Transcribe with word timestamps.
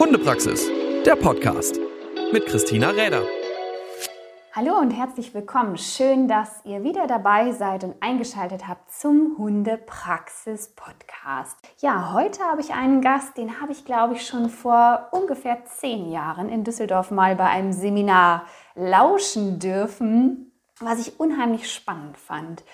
Hundepraxis, 0.00 0.66
der 1.04 1.14
Podcast 1.14 1.78
mit 2.32 2.46
Christina 2.46 2.88
Räder. 2.88 3.22
Hallo 4.52 4.78
und 4.78 4.92
herzlich 4.92 5.34
willkommen. 5.34 5.76
Schön, 5.76 6.26
dass 6.26 6.64
ihr 6.64 6.82
wieder 6.82 7.06
dabei 7.06 7.52
seid 7.52 7.84
und 7.84 7.96
eingeschaltet 8.00 8.66
habt 8.66 8.90
zum 8.90 9.36
Hundepraxis 9.36 10.68
Podcast. 10.74 11.58
Ja, 11.82 12.14
heute 12.14 12.42
habe 12.44 12.62
ich 12.62 12.72
einen 12.72 13.02
Gast, 13.02 13.36
den 13.36 13.60
habe 13.60 13.72
ich, 13.72 13.84
glaube 13.84 14.14
ich, 14.14 14.26
schon 14.26 14.48
vor 14.48 15.08
ungefähr 15.12 15.66
zehn 15.66 16.10
Jahren 16.10 16.48
in 16.48 16.64
Düsseldorf 16.64 17.10
mal 17.10 17.36
bei 17.36 17.50
einem 17.50 17.74
Seminar 17.74 18.46
lauschen 18.74 19.58
dürfen, 19.58 20.50
was 20.80 20.98
ich 21.06 21.20
unheimlich 21.20 21.70
spannend 21.70 22.16
fand. 22.16 22.64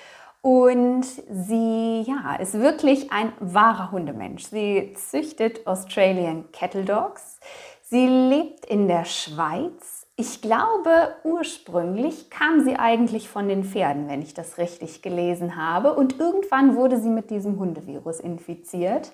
Und 0.46 1.04
sie 1.28 2.02
ja, 2.06 2.36
ist 2.36 2.54
wirklich 2.54 3.10
ein 3.10 3.32
wahrer 3.40 3.90
Hundemensch. 3.90 4.44
Sie 4.44 4.94
züchtet 4.94 5.66
Australian 5.66 6.52
Cattle 6.52 6.84
Dogs. 6.84 7.40
Sie 7.82 8.07
lebt 8.07 8.64
in 8.64 8.86
der 8.86 9.04
Schweiz. 9.07 10.07
Ich 10.14 10.43
glaube, 10.43 11.16
ursprünglich 11.24 12.30
kam 12.30 12.61
sie 12.61 12.76
eigentlich 12.76 13.29
von 13.29 13.48
den 13.48 13.64
Pferden, 13.64 14.08
wenn 14.08 14.22
ich 14.22 14.35
das 14.35 14.57
richtig 14.57 15.02
gelesen 15.02 15.57
habe. 15.57 15.94
Und 15.94 16.21
irgendwann 16.21 16.76
wurde 16.76 17.00
sie 17.00 17.10
mit 17.10 17.30
diesem 17.30 17.58
Hundevirus 17.58 18.21
infiziert. 18.21 19.10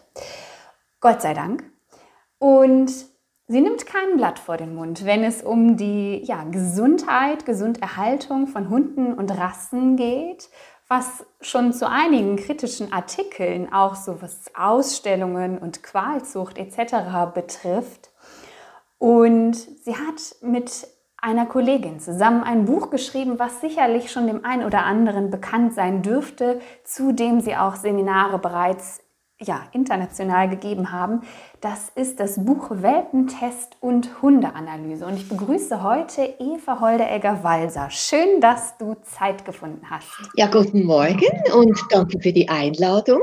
Gott 1.00 1.22
sei 1.22 1.32
Dank. 1.32 1.64
Und 2.40 2.92
sie 3.46 3.60
nimmt 3.62 3.86
kein 3.86 4.18
Blatt 4.18 4.38
vor 4.38 4.58
den 4.58 4.74
Mund, 4.74 5.06
wenn 5.06 5.24
es 5.24 5.40
um 5.40 5.78
die 5.78 6.22
ja, 6.26 6.44
Gesundheit, 6.44 7.46
Gesunderhaltung 7.46 8.48
von 8.48 8.68
Hunden 8.68 9.14
und 9.14 9.30
Rassen 9.30 9.96
geht 9.96 10.50
was 10.88 11.24
schon 11.40 11.72
zu 11.72 11.88
einigen 11.88 12.36
kritischen 12.36 12.92
Artikeln, 12.92 13.72
auch 13.72 13.94
so 13.94 14.20
was 14.20 14.54
Ausstellungen 14.54 15.58
und 15.58 15.82
Qualzucht 15.82 16.58
etc. 16.58 17.32
betrifft. 17.34 18.10
Und 18.98 19.54
sie 19.54 19.96
hat 19.96 20.36
mit 20.42 20.86
einer 21.16 21.46
Kollegin 21.46 22.00
zusammen 22.00 22.42
ein 22.42 22.64
Buch 22.64 22.90
geschrieben, 22.90 23.38
was 23.38 23.60
sicherlich 23.60 24.10
schon 24.10 24.26
dem 24.26 24.44
einen 24.44 24.64
oder 24.64 24.84
anderen 24.84 25.30
bekannt 25.30 25.72
sein 25.72 26.02
dürfte, 26.02 26.60
zu 26.84 27.12
dem 27.12 27.40
sie 27.40 27.56
auch 27.56 27.76
Seminare 27.76 28.38
bereits 28.38 29.00
ja, 29.44 29.62
international 29.72 30.48
gegeben 30.48 30.92
haben. 30.92 31.22
Das 31.60 31.90
ist 31.94 32.20
das 32.20 32.44
Buch 32.44 32.70
Welpentest 32.70 33.76
und 33.80 34.22
Hundeanalyse. 34.22 35.06
Und 35.06 35.16
ich 35.16 35.28
begrüße 35.28 35.82
heute 35.82 36.22
Eva 36.38 36.80
Holdeegger-Walser. 36.80 37.90
Schön, 37.90 38.40
dass 38.40 38.76
du 38.78 38.94
Zeit 39.02 39.44
gefunden 39.44 39.82
hast. 39.90 40.08
Ja, 40.36 40.46
guten 40.46 40.84
Morgen 40.84 41.30
und 41.54 41.78
danke 41.90 42.20
für 42.20 42.32
die 42.32 42.48
Einladung. 42.48 43.20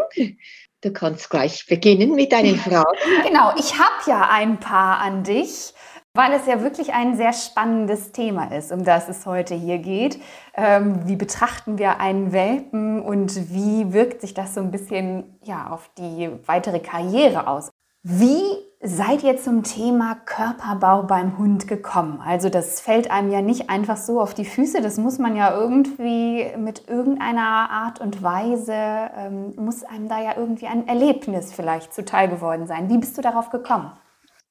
Du 0.81 0.93
kannst 0.93 1.29
gleich 1.29 1.65
beginnen 1.67 2.15
mit 2.15 2.31
deinen 2.31 2.57
Fragen. 2.57 2.87
Genau, 3.27 3.51
ich 3.57 3.77
habe 3.77 3.93
ja 4.07 4.29
ein 4.29 4.59
paar 4.59 4.99
an 4.99 5.23
dich 5.23 5.73
weil 6.13 6.33
es 6.33 6.47
ja 6.47 6.61
wirklich 6.61 6.93
ein 6.93 7.15
sehr 7.15 7.33
spannendes 7.33 8.11
Thema 8.11 8.51
ist, 8.55 8.71
um 8.71 8.83
das 8.83 9.09
es 9.09 9.25
heute 9.25 9.55
hier 9.55 9.77
geht. 9.77 10.19
Ähm, 10.55 11.07
wie 11.07 11.15
betrachten 11.15 11.77
wir 11.77 11.99
einen 11.99 12.31
Welpen 12.31 13.01
und 13.01 13.53
wie 13.53 13.93
wirkt 13.93 14.21
sich 14.21 14.33
das 14.33 14.53
so 14.53 14.61
ein 14.61 14.71
bisschen 14.71 15.39
ja, 15.43 15.67
auf 15.69 15.89
die 15.97 16.29
weitere 16.45 16.79
Karriere 16.79 17.47
aus? 17.47 17.69
Wie 18.01 18.41
seid 18.81 19.23
ihr 19.23 19.37
zum 19.37 19.63
Thema 19.63 20.15
Körperbau 20.25 21.03
beim 21.03 21.37
Hund 21.37 21.67
gekommen? 21.67 22.21
Also 22.25 22.49
das 22.49 22.79
fällt 22.79 23.11
einem 23.11 23.29
ja 23.29 23.41
nicht 23.41 23.69
einfach 23.69 23.97
so 23.97 24.21
auf 24.21 24.33
die 24.33 24.45
Füße, 24.45 24.81
das 24.81 24.97
muss 24.97 25.19
man 25.19 25.35
ja 25.35 25.53
irgendwie 25.53 26.47
mit 26.57 26.87
irgendeiner 26.87 27.69
Art 27.69 27.99
und 27.99 28.23
Weise, 28.23 28.73
ähm, 28.73 29.53
muss 29.57 29.83
einem 29.83 30.07
da 30.07 30.21
ja 30.21 30.37
irgendwie 30.37 30.67
ein 30.67 30.87
Erlebnis 30.87 31.53
vielleicht 31.53 31.93
zuteil 31.93 32.29
geworden 32.29 32.67
sein. 32.67 32.89
Wie 32.89 32.97
bist 32.97 33.17
du 33.17 33.21
darauf 33.21 33.49
gekommen? 33.49 33.91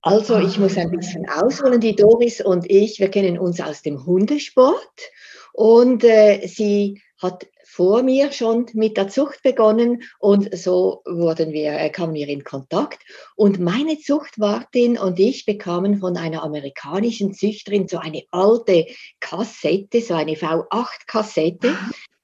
Also 0.00 0.38
ich 0.38 0.58
muss 0.58 0.76
ein 0.76 0.90
bisschen 0.90 1.28
ausholen. 1.28 1.80
Die 1.80 1.96
Doris 1.96 2.40
und 2.40 2.70
ich, 2.70 3.00
wir 3.00 3.10
kennen 3.10 3.38
uns 3.38 3.60
aus 3.60 3.82
dem 3.82 4.06
Hundesport 4.06 5.10
und 5.52 6.04
äh, 6.04 6.46
sie 6.46 7.02
hat 7.20 7.48
vor 7.64 8.02
mir 8.02 8.32
schon 8.32 8.66
mit 8.74 8.96
der 8.96 9.08
Zucht 9.08 9.42
begonnen 9.42 10.02
und 10.20 10.56
so 10.56 11.02
wurden 11.04 11.52
wir, 11.52 11.72
äh, 11.72 11.90
kamen 11.90 12.14
wir 12.14 12.28
in 12.28 12.44
Kontakt. 12.44 13.02
Und 13.36 13.58
meine 13.58 13.98
Zuchtwartin 13.98 14.96
und 14.98 15.18
ich 15.18 15.44
bekamen 15.44 15.98
von 15.98 16.16
einer 16.16 16.42
amerikanischen 16.42 17.34
Züchterin 17.34 17.88
so 17.88 17.98
eine 17.98 18.22
alte 18.30 18.86
Kassette, 19.20 20.00
so 20.00 20.14
eine 20.14 20.34
V8-Kassette 20.34 21.76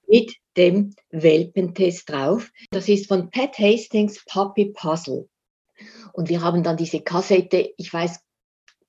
mit 0.06 0.34
dem 0.56 0.94
Welpentest 1.10 2.08
drauf. 2.08 2.50
Das 2.70 2.88
ist 2.88 3.08
von 3.08 3.30
Pat 3.30 3.58
Hastings 3.58 4.24
Puppy 4.24 4.66
Puzzle. 4.66 5.28
Und 6.14 6.28
wir 6.28 6.42
haben 6.42 6.62
dann 6.62 6.76
diese 6.76 7.00
Kassette, 7.00 7.74
ich 7.76 7.92
weiß 7.92 8.20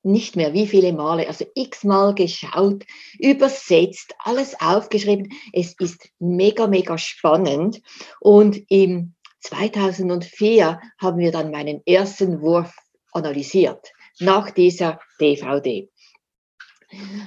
nicht 0.04 0.36
mehr 0.36 0.54
wie 0.54 0.68
viele 0.68 0.94
Male, 0.94 1.28
also 1.28 1.46
x-mal 1.56 2.14
geschaut, 2.14 2.86
übersetzt, 3.18 4.14
alles 4.20 4.56
aufgeschrieben. 4.62 5.34
Es 5.52 5.74
ist 5.80 6.10
mega, 6.20 6.68
mega 6.68 7.00
spannend. 7.00 7.82
Und 8.20 8.62
im 8.70 9.16
2004 9.40 10.80
haben 11.00 11.18
wir 11.18 11.32
dann 11.32 11.50
meinen 11.50 11.82
ersten 11.88 12.42
Wurf 12.42 12.76
analysiert, 13.12 13.92
nach 14.20 14.52
dieser 14.52 15.00
DVD. 15.20 15.90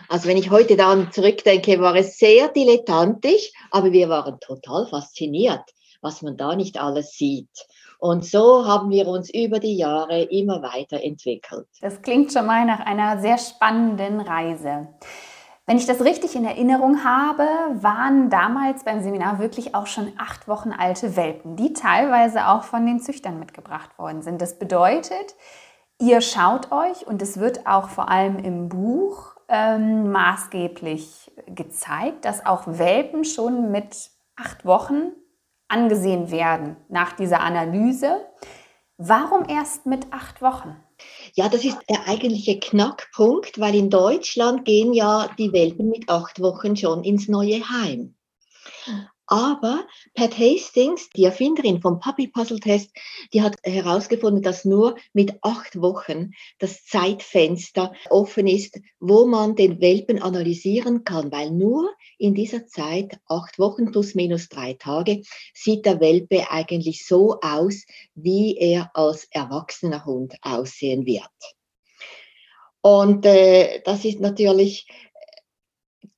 Also 0.08 0.28
wenn 0.28 0.36
ich 0.36 0.50
heute 0.50 0.76
dann 0.76 1.10
zurückdenke, 1.10 1.80
war 1.80 1.96
es 1.96 2.18
sehr 2.18 2.48
dilettantisch, 2.48 3.50
aber 3.72 3.90
wir 3.90 4.08
waren 4.08 4.38
total 4.38 4.86
fasziniert, 4.86 5.64
was 6.00 6.22
man 6.22 6.36
da 6.36 6.54
nicht 6.54 6.78
alles 6.78 7.10
sieht. 7.10 7.50
Und 7.98 8.24
so 8.24 8.64
haben 8.66 8.90
wir 8.90 9.08
uns 9.08 9.28
über 9.34 9.58
die 9.58 9.76
Jahre 9.76 10.22
immer 10.22 10.62
weiterentwickelt. 10.62 11.66
Das 11.80 12.00
klingt 12.00 12.32
schon 12.32 12.46
mal 12.46 12.64
nach 12.64 12.80
einer 12.80 13.20
sehr 13.20 13.38
spannenden 13.38 14.20
Reise. 14.20 14.88
Wenn 15.66 15.76
ich 15.76 15.84
das 15.84 16.02
richtig 16.02 16.34
in 16.34 16.46
Erinnerung 16.46 17.04
habe, 17.04 17.42
waren 17.74 18.30
damals 18.30 18.84
beim 18.84 19.02
Seminar 19.02 19.38
wirklich 19.38 19.74
auch 19.74 19.86
schon 19.86 20.12
acht 20.16 20.48
Wochen 20.48 20.72
alte 20.72 21.14
Welpen, 21.14 21.56
die 21.56 21.74
teilweise 21.74 22.48
auch 22.48 22.62
von 22.62 22.86
den 22.86 23.00
Züchtern 23.00 23.38
mitgebracht 23.38 23.98
worden 23.98 24.22
sind. 24.22 24.40
Das 24.40 24.58
bedeutet, 24.58 25.34
ihr 26.00 26.22
schaut 26.22 26.72
euch 26.72 27.06
und 27.06 27.20
es 27.20 27.38
wird 27.38 27.66
auch 27.66 27.90
vor 27.90 28.08
allem 28.08 28.38
im 28.38 28.70
Buch 28.70 29.34
ähm, 29.48 30.10
maßgeblich 30.10 31.32
gezeigt, 31.48 32.24
dass 32.24 32.46
auch 32.46 32.62
Welpen 32.66 33.24
schon 33.24 33.70
mit 33.70 34.10
acht 34.36 34.64
Wochen 34.64 35.12
angesehen 35.68 36.30
werden 36.30 36.76
nach 36.88 37.12
dieser 37.12 37.40
Analyse. 37.40 38.26
Warum 38.96 39.48
erst 39.48 39.86
mit 39.86 40.12
acht 40.12 40.42
Wochen? 40.42 40.76
Ja, 41.34 41.48
das 41.48 41.64
ist 41.64 41.78
der 41.88 42.08
eigentliche 42.08 42.58
Knackpunkt, 42.58 43.60
weil 43.60 43.74
in 43.74 43.90
Deutschland 43.90 44.64
gehen 44.64 44.92
ja 44.92 45.28
die 45.38 45.52
Welpen 45.52 45.88
mit 45.88 46.08
acht 46.08 46.40
Wochen 46.40 46.76
schon 46.76 47.04
ins 47.04 47.28
neue 47.28 47.60
Heim. 47.68 48.16
Aber 49.30 49.86
Pat 50.14 50.38
Hastings, 50.38 51.10
die 51.10 51.24
Erfinderin 51.24 51.82
vom 51.82 52.00
Puppy 52.00 52.28
Puzzle 52.28 52.60
Test, 52.60 52.90
die 53.34 53.42
hat 53.42 53.56
herausgefunden, 53.62 54.42
dass 54.42 54.64
nur 54.64 54.96
mit 55.12 55.34
acht 55.42 55.82
Wochen 55.82 56.32
das 56.58 56.86
Zeitfenster 56.86 57.92
offen 58.08 58.46
ist, 58.46 58.80
wo 59.00 59.26
man 59.26 59.54
den 59.54 59.82
Welpen 59.82 60.22
analysieren 60.22 61.04
kann, 61.04 61.30
weil 61.30 61.50
nur 61.50 61.90
in 62.16 62.34
dieser 62.34 62.66
Zeit, 62.66 63.18
acht 63.26 63.58
Wochen 63.58 63.92
plus 63.92 64.14
minus 64.14 64.48
drei 64.48 64.72
Tage, 64.72 65.20
sieht 65.52 65.84
der 65.84 66.00
Welpe 66.00 66.50
eigentlich 66.50 67.06
so 67.06 67.38
aus, 67.42 67.84
wie 68.14 68.56
er 68.56 68.90
als 68.94 69.28
erwachsener 69.30 70.06
Hund 70.06 70.36
aussehen 70.40 71.04
wird. 71.04 71.28
Und 72.80 73.26
äh, 73.26 73.82
das 73.84 74.06
ist 74.06 74.20
natürlich 74.20 74.86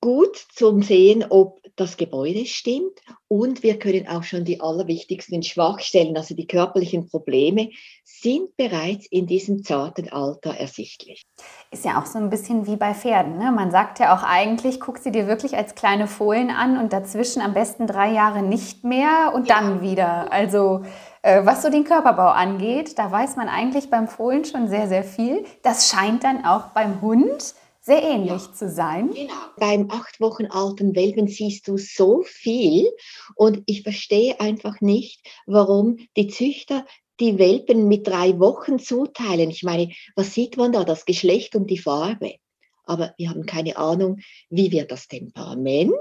gut 0.01 0.35
zum 0.53 0.81
Sehen, 0.81 1.23
ob 1.29 1.61
das 1.75 1.95
Gebäude 1.95 2.45
stimmt 2.45 2.99
und 3.27 3.63
wir 3.63 3.79
können 3.79 4.07
auch 4.07 4.23
schon 4.23 4.43
die 4.43 4.59
allerwichtigsten 4.59 5.41
Schwachstellen, 5.43 6.17
also 6.17 6.35
die 6.35 6.47
körperlichen 6.47 7.07
Probleme, 7.09 7.69
sind 8.03 8.55
bereits 8.57 9.07
in 9.07 9.25
diesem 9.25 9.63
zarten 9.63 10.11
Alter 10.11 10.55
ersichtlich. 10.55 11.23
Ist 11.71 11.85
ja 11.85 11.99
auch 11.99 12.05
so 12.05 12.19
ein 12.19 12.29
bisschen 12.29 12.67
wie 12.67 12.75
bei 12.75 12.93
Pferden. 12.93 13.37
Ne? 13.37 13.51
Man 13.51 13.71
sagt 13.71 13.99
ja 13.99 14.15
auch 14.15 14.23
eigentlich, 14.23 14.79
guck 14.79 14.97
sie 14.97 15.11
dir 15.11 15.27
wirklich 15.27 15.55
als 15.55 15.75
kleine 15.75 16.07
Fohlen 16.07 16.49
an 16.49 16.77
und 16.77 16.93
dazwischen 16.93 17.41
am 17.41 17.53
besten 17.53 17.87
drei 17.87 18.11
Jahre 18.11 18.43
nicht 18.43 18.83
mehr 18.83 19.31
und 19.33 19.47
ja. 19.47 19.59
dann 19.59 19.81
wieder. 19.81 20.31
Also 20.31 20.83
äh, 21.21 21.45
was 21.45 21.61
so 21.61 21.69
den 21.69 21.83
Körperbau 21.83 22.29
angeht, 22.29 22.97
da 22.97 23.11
weiß 23.11 23.37
man 23.37 23.47
eigentlich 23.47 23.89
beim 23.89 24.07
Fohlen 24.07 24.45
schon 24.45 24.67
sehr, 24.67 24.87
sehr 24.87 25.03
viel. 25.03 25.45
Das 25.63 25.89
scheint 25.89 26.23
dann 26.23 26.45
auch 26.45 26.69
beim 26.69 27.01
Hund 27.01 27.55
sehr 27.81 28.03
ähnlich 28.03 28.29
ja, 28.29 28.53
zu 28.53 28.69
sein. 28.69 29.11
Genau. 29.11 29.33
Beim 29.57 29.89
acht 29.89 30.21
Wochen 30.21 30.45
alten 30.45 30.95
Welpen 30.95 31.27
siehst 31.27 31.67
du 31.67 31.77
so 31.77 32.21
viel 32.23 32.91
und 33.35 33.63
ich 33.65 33.81
verstehe 33.81 34.39
einfach 34.39 34.81
nicht, 34.81 35.27
warum 35.47 35.97
die 36.15 36.27
Züchter 36.27 36.85
die 37.19 37.37
Welpen 37.37 37.87
mit 37.87 38.07
drei 38.07 38.39
Wochen 38.39 38.79
zuteilen. 38.79 39.49
Ich 39.49 39.63
meine, 39.63 39.91
was 40.15 40.33
sieht 40.33 40.57
man 40.57 40.71
da? 40.71 40.83
Das 40.83 41.05
Geschlecht 41.05 41.55
und 41.55 41.69
die 41.69 41.77
Farbe. 41.77 42.35
Aber 42.83 43.13
wir 43.17 43.29
haben 43.29 43.45
keine 43.45 43.77
Ahnung, 43.77 44.19
wie 44.49 44.71
wird 44.71 44.91
das 44.91 45.07
Temperament, 45.07 45.93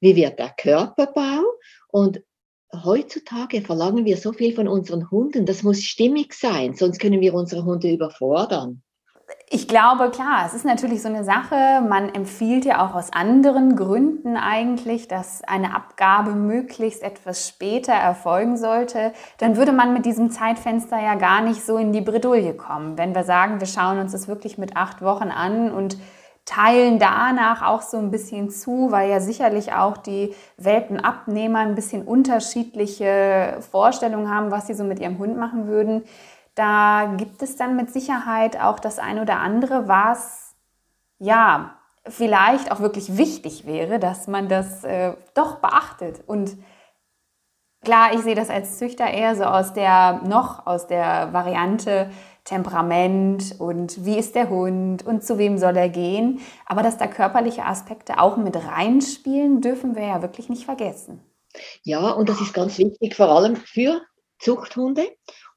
wie 0.00 0.16
wird 0.16 0.38
der 0.38 0.50
Körperbau 0.50 1.42
und 1.88 2.22
heutzutage 2.72 3.62
verlangen 3.62 4.04
wir 4.04 4.16
so 4.16 4.32
viel 4.32 4.54
von 4.54 4.66
unseren 4.68 5.10
Hunden, 5.10 5.46
das 5.46 5.62
muss 5.62 5.82
stimmig 5.82 6.34
sein, 6.34 6.74
sonst 6.74 6.98
können 6.98 7.20
wir 7.20 7.34
unsere 7.34 7.64
Hunde 7.64 7.90
überfordern. 7.90 8.82
Ich 9.48 9.68
glaube, 9.68 10.10
klar, 10.10 10.44
es 10.46 10.54
ist 10.54 10.64
natürlich 10.64 11.00
so 11.00 11.08
eine 11.08 11.22
Sache, 11.22 11.80
man 11.88 12.12
empfiehlt 12.12 12.64
ja 12.64 12.84
auch 12.84 12.94
aus 12.94 13.12
anderen 13.12 13.76
Gründen 13.76 14.36
eigentlich, 14.36 15.06
dass 15.06 15.44
eine 15.44 15.74
Abgabe 15.74 16.32
möglichst 16.32 17.02
etwas 17.02 17.48
später 17.48 17.92
erfolgen 17.92 18.56
sollte. 18.56 19.12
Dann 19.38 19.56
würde 19.56 19.72
man 19.72 19.92
mit 19.92 20.06
diesem 20.06 20.30
Zeitfenster 20.30 21.00
ja 21.00 21.14
gar 21.14 21.40
nicht 21.40 21.64
so 21.64 21.76
in 21.76 21.92
die 21.92 22.00
Bredouille 22.00 22.54
kommen. 22.54 22.98
Wenn 22.98 23.14
wir 23.14 23.24
sagen, 23.24 23.60
wir 23.60 23.66
schauen 23.66 23.98
uns 23.98 24.12
das 24.12 24.28
wirklich 24.28 24.58
mit 24.58 24.76
acht 24.76 25.02
Wochen 25.02 25.30
an 25.30 25.70
und 25.70 25.98
teilen 26.46 26.98
danach 26.98 27.62
auch 27.62 27.80
so 27.80 27.96
ein 27.96 28.10
bisschen 28.10 28.50
zu, 28.50 28.90
weil 28.90 29.08
ja 29.08 29.20
sicherlich 29.20 29.72
auch 29.72 29.96
die 29.96 30.34
Welpenabnehmer 30.58 31.60
ein 31.60 31.74
bisschen 31.74 32.02
unterschiedliche 32.02 33.58
Vorstellungen 33.70 34.34
haben, 34.34 34.50
was 34.50 34.66
sie 34.66 34.74
so 34.74 34.84
mit 34.84 34.98
ihrem 34.98 35.18
Hund 35.18 35.38
machen 35.38 35.68
würden 35.68 36.02
da 36.54 37.14
gibt 37.16 37.42
es 37.42 37.56
dann 37.56 37.76
mit 37.76 37.90
Sicherheit 37.90 38.60
auch 38.60 38.78
das 38.78 38.98
ein 38.98 39.18
oder 39.18 39.38
andere, 39.38 39.88
was 39.88 40.54
ja 41.18 41.76
vielleicht 42.06 42.70
auch 42.70 42.80
wirklich 42.80 43.16
wichtig 43.16 43.66
wäre, 43.66 43.98
dass 43.98 44.26
man 44.26 44.48
das 44.48 44.84
äh, 44.84 45.14
doch 45.34 45.56
beachtet. 45.56 46.22
Und 46.26 46.56
klar, 47.82 48.12
ich 48.14 48.20
sehe 48.20 48.34
das 48.34 48.50
als 48.50 48.78
Züchter 48.78 49.06
eher 49.06 49.36
so 49.36 49.44
aus 49.44 49.72
der 49.72 50.20
noch 50.24 50.66
aus 50.66 50.86
der 50.86 51.32
Variante 51.32 52.10
Temperament 52.44 53.56
und 53.58 54.04
wie 54.04 54.18
ist 54.18 54.34
der 54.34 54.50
Hund 54.50 55.04
und 55.04 55.24
zu 55.24 55.38
wem 55.38 55.56
soll 55.56 55.76
er 55.76 55.88
gehen. 55.88 56.40
Aber 56.66 56.82
dass 56.82 56.98
da 56.98 57.06
körperliche 57.06 57.64
Aspekte 57.64 58.18
auch 58.20 58.36
mit 58.36 58.54
reinspielen, 58.54 59.62
dürfen 59.62 59.96
wir 59.96 60.06
ja 60.06 60.22
wirklich 60.22 60.50
nicht 60.50 60.66
vergessen. 60.66 61.20
Ja, 61.84 62.10
und 62.10 62.28
das 62.28 62.40
ist 62.40 62.52
ganz 62.52 62.76
wichtig, 62.78 63.14
vor 63.14 63.28
allem 63.30 63.56
für 63.56 64.02
Zuchthunde 64.38 65.06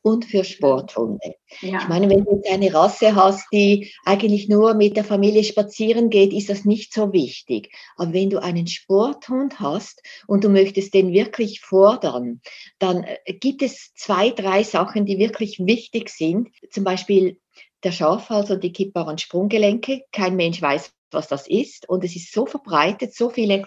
und 0.07 0.25
für 0.25 0.43
Sporthunde. 0.43 1.35
Ja. 1.61 1.79
Ich 1.81 1.87
meine, 1.87 2.09
wenn 2.09 2.23
du 2.23 2.35
jetzt 2.35 2.49
eine 2.49 2.73
Rasse 2.73 3.15
hast, 3.15 3.47
die 3.51 3.91
eigentlich 4.05 4.47
nur 4.47 4.73
mit 4.73 4.95
der 4.95 5.03
Familie 5.03 5.43
spazieren 5.43 6.09
geht, 6.09 6.31
ist 6.31 6.49
das 6.49 6.63
nicht 6.63 6.93
so 6.93 7.11
wichtig. 7.11 7.73
Aber 7.97 8.13
wenn 8.13 8.29
du 8.29 8.41
einen 8.41 8.67
Sporthund 8.67 9.59
hast 9.59 10.01
und 10.25 10.43
du 10.43 10.49
möchtest 10.49 10.93
den 10.93 11.11
wirklich 11.11 11.59
fordern, 11.59 12.41
dann 12.79 13.03
äh, 13.03 13.33
gibt 13.33 13.61
es 13.61 13.93
zwei, 13.95 14.29
drei 14.29 14.63
Sachen, 14.63 15.05
die 15.05 15.19
wirklich 15.19 15.59
wichtig 15.59 16.09
sind. 16.09 16.49
Zum 16.71 16.85
Beispiel 16.85 17.39
der 17.83 17.91
Schafhals 17.91 18.49
und 18.49 18.63
die 18.63 18.71
kippbaren 18.71 19.17
Sprunggelenke. 19.17 20.03
Kein 20.11 20.35
Mensch 20.35 20.61
weiß, 20.61 20.91
was 21.11 21.27
das 21.27 21.47
ist. 21.47 21.87
Und 21.89 22.03
es 22.03 22.15
ist 22.15 22.33
so 22.33 22.45
verbreitet, 22.45 23.13
so 23.15 23.29
viele 23.29 23.65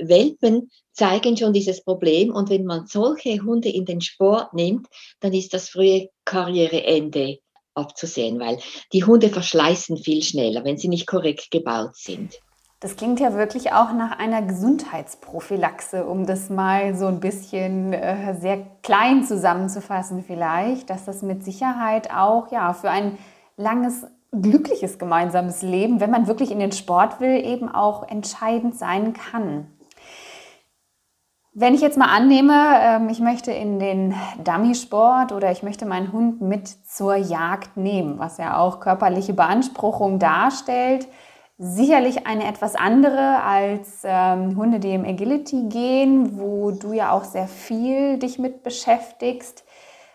Welpen 0.00 0.70
zeigen 0.92 1.36
schon 1.36 1.52
dieses 1.52 1.82
Problem. 1.82 2.34
Und 2.34 2.50
wenn 2.50 2.64
man 2.64 2.86
solche 2.86 3.42
Hunde 3.42 3.68
in 3.68 3.84
den 3.84 4.00
Sport 4.00 4.54
nimmt, 4.54 4.86
dann 5.20 5.32
ist 5.32 5.54
das 5.54 5.68
frühe 5.68 6.08
Karriereende 6.24 7.38
abzusehen, 7.74 8.38
weil 8.38 8.58
die 8.92 9.04
Hunde 9.04 9.30
verschleißen 9.30 9.96
viel 9.96 10.22
schneller, 10.22 10.64
wenn 10.64 10.76
sie 10.76 10.88
nicht 10.88 11.06
korrekt 11.06 11.50
gebaut 11.50 11.96
sind. 11.96 12.38
Das 12.80 12.96
klingt 12.96 13.20
ja 13.20 13.32
wirklich 13.34 13.72
auch 13.72 13.92
nach 13.92 14.18
einer 14.18 14.42
Gesundheitsprophylaxe, 14.42 16.04
um 16.04 16.26
das 16.26 16.50
mal 16.50 16.96
so 16.96 17.06
ein 17.06 17.20
bisschen 17.20 17.92
äh, 17.92 18.34
sehr 18.40 18.66
klein 18.82 19.22
zusammenzufassen 19.22 20.24
vielleicht, 20.24 20.90
dass 20.90 21.04
das 21.04 21.22
mit 21.22 21.44
Sicherheit 21.44 22.10
auch 22.10 22.50
ja 22.50 22.72
für 22.72 22.90
ein 22.90 23.18
langes 23.56 24.04
glückliches 24.32 24.98
gemeinsames 24.98 25.62
Leben, 25.62 26.00
wenn 26.00 26.10
man 26.10 26.26
wirklich 26.26 26.50
in 26.50 26.58
den 26.58 26.72
Sport 26.72 27.20
will, 27.20 27.44
eben 27.44 27.68
auch 27.68 28.08
entscheidend 28.08 28.74
sein 28.76 29.12
kann. 29.12 29.66
Wenn 31.54 31.74
ich 31.74 31.82
jetzt 31.82 31.98
mal 31.98 32.08
annehme, 32.08 32.54
ähm, 32.80 33.08
ich 33.10 33.20
möchte 33.20 33.52
in 33.52 33.78
den 33.78 34.14
Dummy-Sport 34.42 35.32
oder 35.32 35.52
ich 35.52 35.62
möchte 35.62 35.84
meinen 35.84 36.10
Hund 36.10 36.40
mit 36.40 36.66
zur 36.66 37.14
Jagd 37.14 37.76
nehmen, 37.76 38.18
was 38.18 38.38
ja 38.38 38.56
auch 38.56 38.80
körperliche 38.80 39.34
Beanspruchung 39.34 40.18
darstellt, 40.18 41.06
sicherlich 41.58 42.26
eine 42.26 42.48
etwas 42.48 42.74
andere 42.74 43.42
als 43.42 44.00
ähm, 44.02 44.56
Hunde, 44.56 44.80
die 44.80 44.94
im 44.94 45.04
Agility 45.04 45.64
gehen, 45.68 46.38
wo 46.38 46.70
du 46.70 46.94
ja 46.94 47.12
auch 47.12 47.24
sehr 47.24 47.48
viel 47.48 48.18
dich 48.18 48.38
mit 48.38 48.62
beschäftigst. 48.62 49.64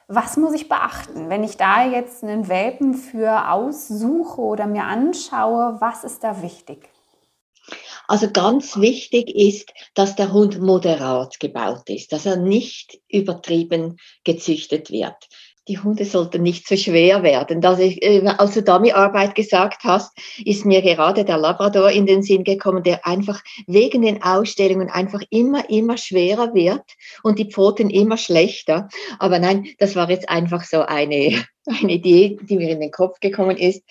Was 0.10 0.38
muss 0.38 0.54
ich 0.54 0.70
beachten, 0.70 1.30
wenn 1.30 1.44
ich 1.44 1.58
da 1.58 1.86
jetzt 1.86 2.24
einen 2.24 2.48
Welpen 2.48 2.94
für 2.94 3.50
aussuche 3.50 4.40
oder 4.40 4.66
mir 4.66 4.86
anschaue? 4.86 5.76
Was 5.82 6.06
ist 6.06 6.24
da 6.24 6.42
wichtig? 6.42 6.90
Also 8.08 8.32
ganz 8.32 8.78
wichtig 8.78 9.36
ist, 9.36 9.74
dass 9.96 10.16
der 10.16 10.32
Hund 10.32 10.62
moderat 10.62 11.42
gebaut 11.42 11.90
ist, 11.90 12.14
dass 12.14 12.26
er 12.26 12.38
nicht 12.38 13.02
übertrieben 13.10 13.98
gezüchtet 14.24 14.92
wird 14.92 15.28
die 15.68 15.80
Hunde 15.80 16.06
sollten 16.06 16.44
nicht 16.44 16.68
so 16.68 16.76
schwer 16.76 17.24
werden. 17.24 17.62
Dass 17.62 17.80
ich, 17.80 18.02
äh, 18.04 18.26
als 18.26 18.54
du 18.54 18.64
Dummy-Arbeit 18.64 19.36
gesagt 19.36 19.84
hast, 19.84 20.18
ist 20.44 20.66
mir 20.66 20.82
gerade 20.82 21.26
der 21.26 21.38
Labrador 21.38 21.92
in 21.92 22.06
den 22.06 22.24
Sinn 22.24 22.44
gekommen, 22.44 22.84
der 22.84 23.06
einfach 23.06 23.44
wegen 23.68 24.02
den 24.02 24.24
Ausstellungen 24.24 24.90
einfach 24.90 25.22
immer, 25.30 25.70
immer 25.70 25.98
schwerer 25.98 26.54
wird 26.54 26.84
und 27.24 27.40
die 27.40 27.52
Pfoten 27.52 27.90
immer 27.90 28.18
schlechter. 28.18 28.90
Aber 29.20 29.40
nein, 29.40 29.68
das 29.80 29.96
war 29.96 30.10
jetzt 30.10 30.30
einfach 30.30 30.64
so 30.64 30.82
eine, 30.82 31.44
eine 31.66 31.94
Idee, 31.94 32.38
die 32.42 32.58
mir 32.58 32.70
in 32.70 32.80
den 32.80 32.92
Kopf 32.92 33.20
gekommen 33.20 33.58
ist. 33.58 33.84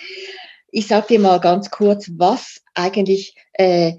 Ich 0.71 0.89
sage 0.89 1.07
dir 1.09 1.21
mal 1.21 1.41
ganz 1.41 1.71
kurz, 1.71 2.11
was 2.17 2.63
eigentlich 2.75 3.35
äh, 3.55 3.93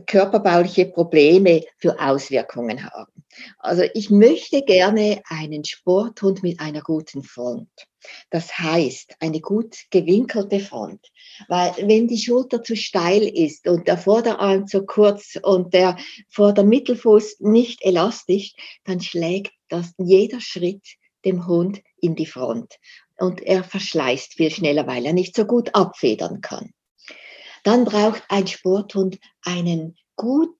körperbauliche 0.00 0.86
Probleme 0.86 1.62
für 1.78 1.98
Auswirkungen 2.00 2.84
haben. 2.84 3.24
Also 3.58 3.84
ich 3.94 4.10
möchte 4.10 4.62
gerne 4.62 5.22
einen 5.28 5.64
Sporthund 5.64 6.42
mit 6.42 6.60
einer 6.60 6.82
guten 6.82 7.22
Front. 7.22 7.68
Das 8.30 8.56
heißt, 8.58 9.14
eine 9.20 9.40
gut 9.40 9.76
gewinkelte 9.90 10.60
Front. 10.60 11.00
Weil 11.48 11.74
wenn 11.82 12.08
die 12.08 12.18
Schulter 12.18 12.62
zu 12.62 12.76
steil 12.76 13.22
ist 13.22 13.66
und 13.66 13.88
der 13.88 13.98
Vorderarm 13.98 14.66
zu 14.66 14.86
kurz 14.86 15.38
und 15.42 15.74
der 15.74 15.96
Vordermittelfuß 16.30 17.40
nicht 17.40 17.84
elastisch, 17.84 18.54
dann 18.84 19.00
schlägt 19.00 19.52
das 19.68 19.92
jeder 19.98 20.40
Schritt 20.40 20.84
dem 21.24 21.46
Hund 21.46 21.82
in 22.00 22.14
die 22.14 22.26
Front. 22.26 22.76
Und 23.18 23.40
er 23.40 23.64
verschleißt 23.64 24.34
viel 24.34 24.50
schneller, 24.50 24.86
weil 24.86 25.06
er 25.06 25.12
nicht 25.12 25.34
so 25.34 25.44
gut 25.44 25.74
abfedern 25.74 26.40
kann. 26.40 26.72
Dann 27.66 27.84
braucht 27.84 28.22
ein 28.28 28.46
Sporthund 28.46 29.18
einen 29.42 29.96
gut 30.14 30.56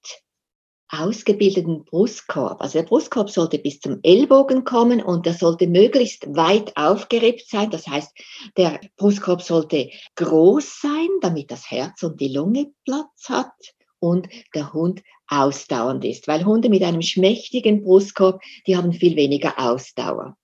ausgebildeten 0.88 1.84
Brustkorb. 1.84 2.60
Also 2.60 2.80
der 2.80 2.86
Brustkorb 2.88 3.30
sollte 3.30 3.60
bis 3.60 3.78
zum 3.78 4.00
Ellbogen 4.02 4.64
kommen 4.64 5.00
und 5.00 5.24
der 5.24 5.34
sollte 5.34 5.68
möglichst 5.68 6.26
weit 6.34 6.76
aufgerippt 6.76 7.48
sein. 7.48 7.70
Das 7.70 7.86
heißt, 7.86 8.10
der 8.56 8.80
Brustkorb 8.96 9.42
sollte 9.42 9.88
groß 10.16 10.80
sein, 10.80 11.08
damit 11.20 11.52
das 11.52 11.70
Herz 11.70 12.02
und 12.02 12.20
die 12.20 12.34
Lunge 12.34 12.72
Platz 12.84 13.28
hat 13.28 13.54
und 14.00 14.26
der 14.56 14.72
Hund 14.72 15.00
ausdauernd 15.28 16.04
ist. 16.04 16.26
Weil 16.26 16.44
Hunde 16.44 16.68
mit 16.68 16.82
einem 16.82 17.02
schmächtigen 17.02 17.84
Brustkorb, 17.84 18.42
die 18.66 18.76
haben 18.76 18.92
viel 18.92 19.14
weniger 19.14 19.54
Ausdauer. 19.60 20.36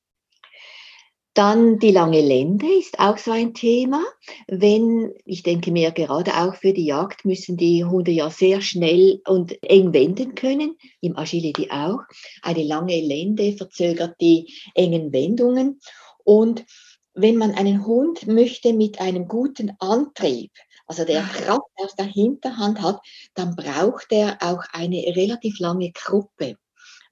Dann 1.35 1.79
die 1.79 1.93
lange 1.93 2.21
Lende 2.21 2.67
ist 2.79 2.99
auch 2.99 3.17
so 3.17 3.31
ein 3.31 3.55
Thema. 3.55 4.05
Wenn, 4.49 5.15
ich 5.25 5.43
denke 5.43 5.73
mir 5.73 5.91
gerade 5.91 6.37
auch 6.37 6.57
für 6.57 6.75
die 6.75 6.85
Jagd 6.85 7.25
müssen 7.25 7.57
die 7.57 7.87
Hunde 7.87 8.11
ja 8.11 8.29
sehr 8.29 8.61
schnell 8.61 9.23
und 9.27 9.57
eng 9.63 9.95
wenden 9.95 10.35
können, 10.35 10.77
im 11.01 11.17
Agility 11.17 11.71
auch. 11.71 12.01
Eine 12.43 12.65
lange 12.65 13.01
Lende 13.01 13.55
verzögert 13.55 14.17
die 14.21 14.53
engen 14.75 15.11
Wendungen. 15.15 15.81
Und 16.23 16.67
wenn 17.15 17.37
man 17.37 17.53
einen 17.53 17.87
Hund 17.87 18.27
möchte 18.27 18.75
mit 18.75 19.01
einem 19.01 19.27
guten 19.27 19.73
Antrieb, 19.79 20.53
also 20.87 21.07
der 21.07 21.23
Kraft 21.23 21.71
aus 21.77 21.95
der 21.95 22.07
Hinterhand 22.07 22.83
hat, 22.83 23.01
dann 23.35 23.57
braucht 23.57 24.13
er 24.13 24.37
auch 24.41 24.65
eine 24.73 24.99
relativ 25.17 25.59
lange 25.59 25.93
Gruppe 25.93 26.57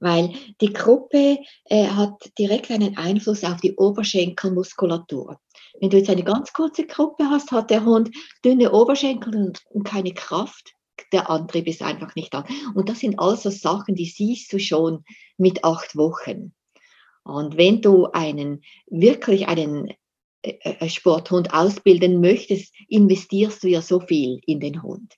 weil 0.01 0.33
die 0.61 0.73
Gruppe 0.73 1.39
äh, 1.67 1.87
hat 1.87 2.33
direkt 2.39 2.71
einen 2.71 2.97
Einfluss 2.97 3.45
auf 3.45 3.61
die 3.61 3.77
Oberschenkelmuskulatur. 3.77 5.39
Wenn 5.79 5.91
du 5.91 5.99
jetzt 5.99 6.11
eine 6.11 6.25
ganz 6.25 6.53
kurze 6.53 6.87
Gruppe 6.87 7.31
hast, 7.31 7.53
hat 7.53 7.71
der 7.71 7.85
Hund 7.85 8.11
dünne 8.45 8.73
Oberschenkel 8.73 9.53
und 9.71 9.85
keine 9.85 10.13
Kraft. 10.13 10.75
Der 11.13 11.31
Antrieb 11.31 11.67
ist 11.67 11.83
einfach 11.83 12.15
nicht 12.15 12.35
da. 12.35 12.45
Und 12.75 12.89
das 12.89 13.01
sind 13.01 13.19
also 13.19 13.51
Sachen, 13.51 13.95
die 13.95 14.07
siehst 14.07 14.53
du 14.53 14.59
schon 14.59 15.05
mit 15.39 15.65
acht 15.65 15.97
Wochen. 15.97 16.53
Und 17.23 17.57
wenn 17.57 17.81
du 17.81 18.07
einen, 18.07 18.63
wirklich 18.87 19.49
einen 19.49 19.93
äh, 20.43 20.55
äh, 20.63 20.89
Sporthund 20.89 21.53
ausbilden 21.53 22.21
möchtest, 22.21 22.75
investierst 22.89 23.63
du 23.63 23.69
ja 23.69 23.83
so 23.83 24.01
viel 24.01 24.41
in 24.47 24.61
den 24.61 24.83
Hund. 24.83 25.15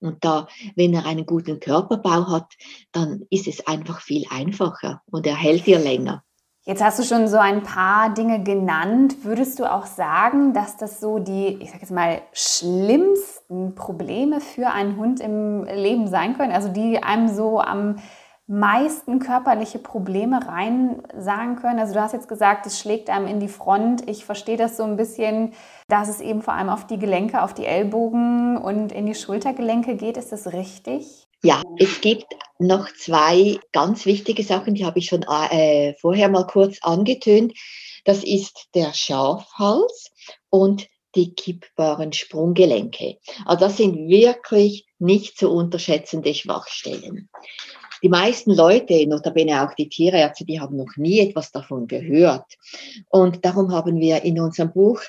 Und 0.00 0.24
da, 0.24 0.46
wenn 0.74 0.94
er 0.94 1.06
einen 1.06 1.26
guten 1.26 1.60
Körperbau 1.60 2.28
hat, 2.28 2.52
dann 2.92 3.22
ist 3.30 3.48
es 3.48 3.66
einfach 3.66 4.00
viel 4.00 4.24
einfacher 4.30 5.02
und 5.06 5.26
er 5.26 5.36
hält 5.36 5.66
dir 5.66 5.78
länger. 5.78 6.22
Jetzt 6.68 6.82
hast 6.82 6.98
du 6.98 7.04
schon 7.04 7.28
so 7.28 7.36
ein 7.36 7.62
paar 7.62 8.12
Dinge 8.12 8.42
genannt. 8.42 9.18
Würdest 9.22 9.60
du 9.60 9.72
auch 9.72 9.86
sagen, 9.86 10.52
dass 10.52 10.76
das 10.76 10.98
so 10.98 11.20
die, 11.20 11.58
ich 11.60 11.70
sag 11.70 11.80
jetzt 11.80 11.92
mal, 11.92 12.22
schlimmsten 12.32 13.76
Probleme 13.76 14.40
für 14.40 14.72
einen 14.72 14.96
Hund 14.96 15.20
im 15.20 15.62
Leben 15.62 16.08
sein 16.08 16.36
können? 16.36 16.50
Also 16.50 16.68
die 16.68 17.00
einem 17.00 17.28
so 17.28 17.60
am 17.60 18.00
meisten 18.46 19.18
körperliche 19.18 19.78
Probleme 19.78 20.46
rein 20.46 21.02
sagen 21.18 21.56
können? 21.56 21.78
Also 21.78 21.94
du 21.94 22.00
hast 22.00 22.12
jetzt 22.12 22.28
gesagt, 22.28 22.66
es 22.66 22.78
schlägt 22.78 23.10
einem 23.10 23.26
in 23.26 23.40
die 23.40 23.48
Front. 23.48 24.08
Ich 24.08 24.24
verstehe 24.24 24.56
das 24.56 24.76
so 24.76 24.84
ein 24.84 24.96
bisschen, 24.96 25.52
dass 25.88 26.08
es 26.08 26.20
eben 26.20 26.42
vor 26.42 26.54
allem 26.54 26.68
auf 26.68 26.86
die 26.86 26.98
Gelenke, 26.98 27.42
auf 27.42 27.54
die 27.54 27.66
Ellbogen 27.66 28.56
und 28.56 28.92
in 28.92 29.06
die 29.06 29.14
Schultergelenke 29.14 29.96
geht. 29.96 30.16
Ist 30.16 30.32
das 30.32 30.52
richtig? 30.52 31.26
Ja, 31.42 31.62
es 31.78 32.00
gibt 32.00 32.26
noch 32.58 32.88
zwei 32.94 33.58
ganz 33.72 34.06
wichtige 34.06 34.42
Sachen, 34.42 34.74
die 34.74 34.86
habe 34.86 34.98
ich 34.98 35.06
schon 35.06 35.22
äh, 35.22 35.94
vorher 36.00 36.28
mal 36.28 36.46
kurz 36.46 36.78
angetönt. 36.82 37.52
Das 38.04 38.24
ist 38.24 38.68
der 38.74 38.94
Schafhals 38.94 40.12
und 40.50 40.88
die 41.14 41.34
kippbaren 41.34 42.12
Sprunggelenke. 42.12 43.18
Also 43.44 43.66
das 43.66 43.76
sind 43.76 44.08
wirklich 44.08 44.86
nicht 44.98 45.38
zu 45.38 45.50
unterschätzende 45.50 46.34
Schwachstellen. 46.34 47.28
Die 48.02 48.08
meisten 48.08 48.52
Leute, 48.52 49.06
notabene 49.06 49.64
auch 49.64 49.74
die 49.74 49.88
Tierärzte, 49.88 50.44
die 50.44 50.60
haben 50.60 50.76
noch 50.76 50.96
nie 50.96 51.20
etwas 51.20 51.52
davon 51.52 51.86
gehört. 51.86 52.56
Und 53.08 53.44
darum 53.44 53.72
haben 53.72 53.98
wir 53.98 54.22
in 54.22 54.40
unserem 54.40 54.72
Buch 54.72 55.00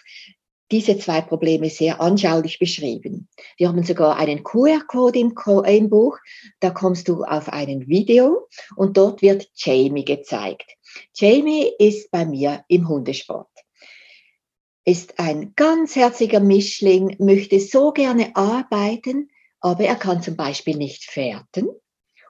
diese 0.72 0.98
zwei 0.98 1.22
Probleme 1.22 1.70
sehr 1.70 2.02
anschaulich 2.02 2.60
beschrieben. 2.60 3.30
Wir 3.58 3.70
haben 3.70 3.84
sogar 3.84 4.18
einen 4.18 4.44
QR-Code 4.44 5.20
im, 5.20 5.34
im, 5.66 5.90
Buch, 5.90 6.18
da 6.60 6.72
kommst 6.72 7.08
du 7.08 7.24
auf 7.24 7.50
ein 7.50 7.88
Video 7.88 8.48
und 8.76 8.98
dort 8.98 9.22
wird 9.22 9.48
Jamie 9.56 10.04
gezeigt. 10.04 10.70
Jamie 11.14 11.72
ist 11.80 12.12
bei 12.12 12.26
mir 12.26 12.66
im 12.68 12.88
Hundesport. 12.88 13.48
Ist 14.84 15.20
ein 15.20 15.54
ganz 15.56 15.96
herziger 15.96 16.40
Mischling, 16.40 17.16
möchte 17.20 17.60
so 17.60 17.92
gerne 17.92 18.36
arbeiten, 18.36 19.30
aber 19.60 19.86
er 19.86 19.96
kann 19.96 20.22
zum 20.22 20.36
Beispiel 20.36 20.78
nicht 20.78 21.04
fährten 21.06 21.70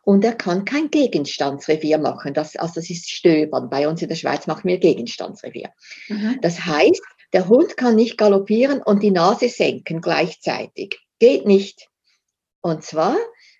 und 0.08 0.24
er 0.24 0.36
kann 0.36 0.64
kein 0.64 0.90
Gegenstandsrevier 0.90 1.98
machen. 1.98 2.34
Das, 2.34 2.56
also 2.56 2.76
das 2.76 2.90
ist 2.90 3.10
Stöbern. 3.10 3.70
Bei 3.70 3.90
uns 3.90 4.02
in 4.02 4.08
der 4.08 4.16
Schweiz 4.16 4.48
machen 4.48 4.64
wir 4.64 4.78
Gegenstandsrevier. 4.78 5.74
Mhm. 6.08 6.40
Das 6.42 6.66
heißt, 6.66 7.02
der 7.34 7.50
Hund 7.50 7.76
kann 7.76 7.98
nicht 7.98 8.18
galoppieren 8.18 8.82
und 8.82 9.04
die 9.04 9.12
Nase 9.12 9.50
senken 9.50 10.00
gleichzeitig. 10.00 10.98
Geht 11.20 11.46
nicht. 11.46 11.90
Und 12.62 12.86
zwar 12.86 13.18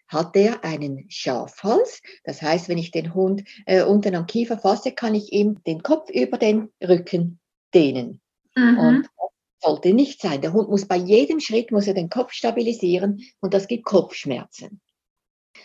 hat 0.08 0.38
er 0.38 0.64
einen 0.64 1.04
Schafhals. 1.10 2.02
Das 2.24 2.42
heißt, 2.42 2.70
wenn 2.70 2.78
ich 2.78 2.92
den 2.92 3.14
Hund 3.14 3.44
äh, 3.66 3.84
unten 3.84 4.16
am 4.16 4.26
Kiefer 4.26 4.58
fasse, 4.58 4.94
kann 4.94 5.16
ich 5.16 5.34
ihm 5.34 5.62
den 5.66 5.84
Kopf 5.84 6.10
über 6.12 6.38
den 6.38 6.70
Rücken 6.82 7.42
dehnen. 7.74 8.22
Mhm. 8.56 8.78
Und 8.78 9.10
das 9.18 9.70
sollte 9.70 9.94
nicht 9.94 10.22
sein. 10.22 10.40
Der 10.40 10.54
Hund 10.54 10.70
muss 10.70 10.88
bei 10.88 10.96
jedem 10.96 11.42
Schritt 11.42 11.74
muss 11.74 11.88
er 11.88 11.94
den 11.94 12.10
Kopf 12.10 12.32
stabilisieren 12.32 13.20
und 13.42 13.54
das 13.54 13.68
gibt 13.68 13.84
Kopfschmerzen. 13.84 14.80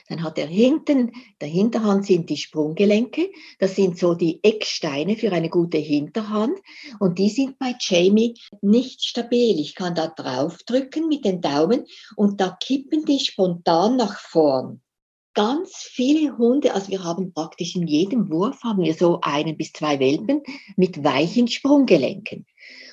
Dann 0.09 0.23
hat 0.23 0.39
er 0.39 0.47
hinten, 0.47 1.13
der 1.41 1.49
Hinterhand 1.49 2.07
sind 2.07 2.31
die 2.31 2.37
Sprunggelenke. 2.37 3.31
Das 3.59 3.77
sind 3.77 3.99
so 3.99 4.15
die 4.15 4.43
Ecksteine 4.43 5.17
für 5.17 5.33
eine 5.33 5.49
gute 5.49 5.79
Hinterhand. 5.79 6.59
Und 6.99 7.19
die 7.19 7.31
sind 7.31 7.59
bei 7.59 7.75
Jamie 7.81 8.35
nicht 8.61 9.05
stabil. 9.05 9.59
Ich 9.59 9.75
kann 9.75 9.95
da 9.95 10.09
draufdrücken 10.09 11.09
mit 11.09 11.25
den 11.25 11.41
Daumen 11.41 11.87
und 12.17 12.41
da 12.41 12.57
kippen 12.61 13.05
die 13.05 13.21
spontan 13.21 13.97
nach 13.97 14.19
vorn. 14.19 14.81
Ganz 15.35 15.73
viele 15.77 16.37
Hunde, 16.37 16.75
also 16.75 16.91
wir 16.91 17.05
haben 17.05 17.33
praktisch 17.33 17.75
in 17.75 17.87
jedem 17.87 18.31
Wurf 18.31 18.63
haben 18.63 18.83
wir 18.83 18.93
so 18.93 19.21
einen 19.23 19.57
bis 19.57 19.73
zwei 19.73 19.99
Welpen 19.99 20.43
mit 20.77 21.03
weichen 21.03 21.49
Sprunggelenken. 21.49 22.45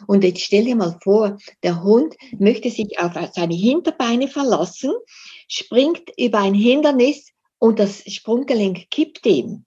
Und 0.07 0.23
jetzt 0.23 0.41
stell 0.41 0.65
dir 0.65 0.75
mal 0.75 0.97
vor, 1.03 1.38
der 1.63 1.83
Hund 1.83 2.15
möchte 2.38 2.69
sich 2.69 2.99
auf 2.99 3.13
seine 3.33 3.55
Hinterbeine 3.55 4.27
verlassen, 4.27 4.91
springt 5.47 6.11
über 6.17 6.39
ein 6.39 6.53
Hindernis 6.53 7.31
und 7.59 7.79
das 7.79 8.03
Sprunggelenk 8.11 8.89
kippt 8.89 9.25
ihm. 9.25 9.65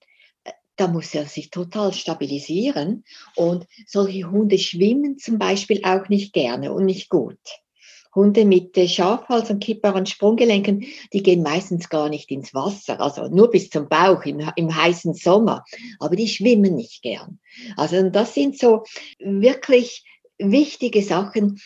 Da 0.77 0.89
muss 0.89 1.15
er 1.15 1.27
sich 1.27 1.51
total 1.51 1.93
stabilisieren. 1.93 3.05
Und 3.37 3.67
solche 3.87 4.31
Hunde 4.31 4.59
schwimmen 4.59 5.19
zum 5.19 5.39
Beispiel 5.39 5.83
auch 5.85 6.09
nicht 6.09 6.33
gerne 6.33 6.73
und 6.73 6.87
nicht 6.87 7.09
gut. 7.11 7.39
Hunde 8.15 8.45
mit 8.45 8.79
Schafhals 8.91 9.51
und 9.51 9.63
kippbaren 9.63 10.07
Sprunggelenken, 10.07 10.85
die 11.13 11.23
gehen 11.23 11.43
meistens 11.43 11.89
gar 11.89 12.09
nicht 12.09 12.31
ins 12.31 12.55
Wasser, 12.55 13.01
also 13.01 13.29
nur 13.29 13.51
bis 13.51 13.71
zum 13.71 13.89
Bauch 13.89 14.25
im, 14.25 14.41
im 14.57 14.75
heißen 14.75 15.15
Sommer, 15.15 15.65
aber 15.99 16.17
die 16.17 16.29
schwimmen 16.29 16.75
nicht 16.75 17.03
gern. 17.03 17.39
Also 17.77 18.11
das 18.11 18.35
sind 18.35 18.59
so 18.59 18.85
wirklich 19.19 20.05
wichtige 20.39 21.03
Sachen, 21.03 21.61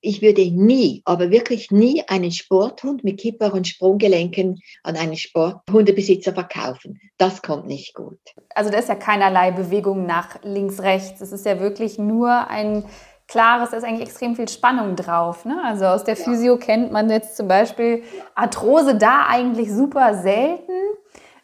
ich 0.00 0.22
würde 0.22 0.48
nie, 0.50 1.02
aber 1.04 1.30
wirklich 1.30 1.70
nie 1.72 2.04
einen 2.06 2.30
Sporthund 2.30 3.02
mit 3.02 3.18
kippbaren 3.18 3.64
Sprunggelenken 3.64 4.60
an 4.84 4.96
einen 4.96 5.16
Sporthundebesitzer 5.16 6.32
verkaufen. 6.32 7.00
Das 7.16 7.42
kommt 7.42 7.66
nicht 7.66 7.94
gut. 7.94 8.20
Also 8.54 8.70
da 8.70 8.78
ist 8.78 8.88
ja 8.88 8.94
keinerlei 8.94 9.50
Bewegung 9.50 10.06
nach 10.06 10.40
links, 10.44 10.80
rechts. 10.80 11.20
Es 11.20 11.32
ist 11.32 11.44
ja 11.44 11.58
wirklich 11.58 11.98
nur 11.98 12.48
ein 12.48 12.84
klares, 13.28 13.70
da 13.70 13.76
ist 13.76 13.84
eigentlich 13.84 14.08
extrem 14.08 14.34
viel 14.34 14.48
Spannung 14.48 14.96
drauf. 14.96 15.44
Ne? 15.44 15.60
Also 15.62 15.84
aus 15.86 16.04
der 16.04 16.16
Physio 16.16 16.56
kennt 16.56 16.90
man 16.90 17.10
jetzt 17.10 17.36
zum 17.36 17.46
Beispiel 17.46 18.02
Arthrose 18.34 18.96
da 18.96 19.26
eigentlich 19.28 19.72
super 19.72 20.14
selten 20.14 20.72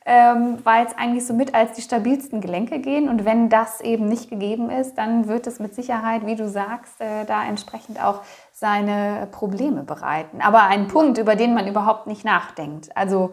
ähm, 0.06 0.58
weil 0.64 0.86
es 0.86 0.96
eigentlich 0.96 1.26
so 1.26 1.32
mit 1.32 1.54
als 1.54 1.72
die 1.72 1.82
stabilsten 1.82 2.40
Gelenke 2.40 2.78
gehen. 2.78 3.08
Und 3.08 3.24
wenn 3.24 3.48
das 3.48 3.80
eben 3.80 4.06
nicht 4.06 4.28
gegeben 4.28 4.70
ist, 4.70 4.96
dann 4.96 5.28
wird 5.28 5.46
es 5.46 5.60
mit 5.60 5.74
Sicherheit, 5.74 6.26
wie 6.26 6.36
du 6.36 6.48
sagst, 6.48 7.00
äh, 7.00 7.24
da 7.24 7.44
entsprechend 7.46 8.02
auch 8.02 8.20
seine 8.52 9.28
Probleme 9.32 9.82
bereiten. 9.82 10.40
Aber 10.42 10.64
ein 10.64 10.88
Punkt, 10.88 11.18
über 11.18 11.36
den 11.36 11.54
man 11.54 11.66
überhaupt 11.66 12.06
nicht 12.06 12.24
nachdenkt. 12.24 12.94
Also 12.94 13.30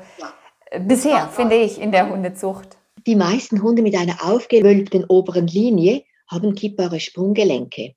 äh, 0.67 0.79
bisher, 0.79 1.27
finde 1.27 1.55
ich, 1.55 1.79
in 1.81 1.91
der 1.91 2.10
Hundezucht. 2.10 2.77
Die 3.05 3.15
meisten 3.15 3.62
Hunde 3.62 3.81
mit 3.81 3.96
einer 3.96 4.24
aufgewölbten 4.24 5.05
oberen 5.05 5.48
Linie 5.48 6.03
haben 6.32 6.56
kippbare 6.56 7.00
Sprunggelenke, 7.00 7.94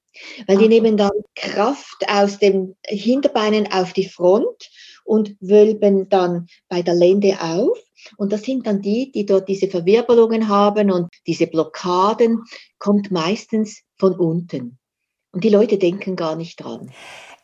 weil 0.46 0.58
die 0.58 0.68
nehmen 0.68 0.96
dann 0.96 1.12
Kraft 1.34 2.04
aus 2.08 2.38
den 2.38 2.76
Hinterbeinen 2.84 3.72
auf 3.72 3.92
die 3.92 4.08
Front 4.08 4.70
und 5.04 5.36
wölben 5.40 6.08
dann 6.08 6.48
bei 6.68 6.82
der 6.82 6.94
Lende 6.94 7.40
auf 7.40 7.78
und 8.16 8.32
das 8.32 8.42
sind 8.42 8.66
dann 8.66 8.82
die, 8.82 9.10
die 9.12 9.26
dort 9.26 9.48
diese 9.48 9.68
Verwirbelungen 9.68 10.48
haben 10.48 10.90
und 10.90 11.08
diese 11.26 11.46
Blockaden 11.46 12.44
kommt 12.78 13.10
meistens 13.10 13.82
von 13.96 14.14
unten. 14.14 14.78
Und 15.32 15.44
die 15.44 15.48
Leute 15.48 15.78
denken 15.78 16.16
gar 16.16 16.36
nicht 16.36 16.62
dran. 16.62 16.90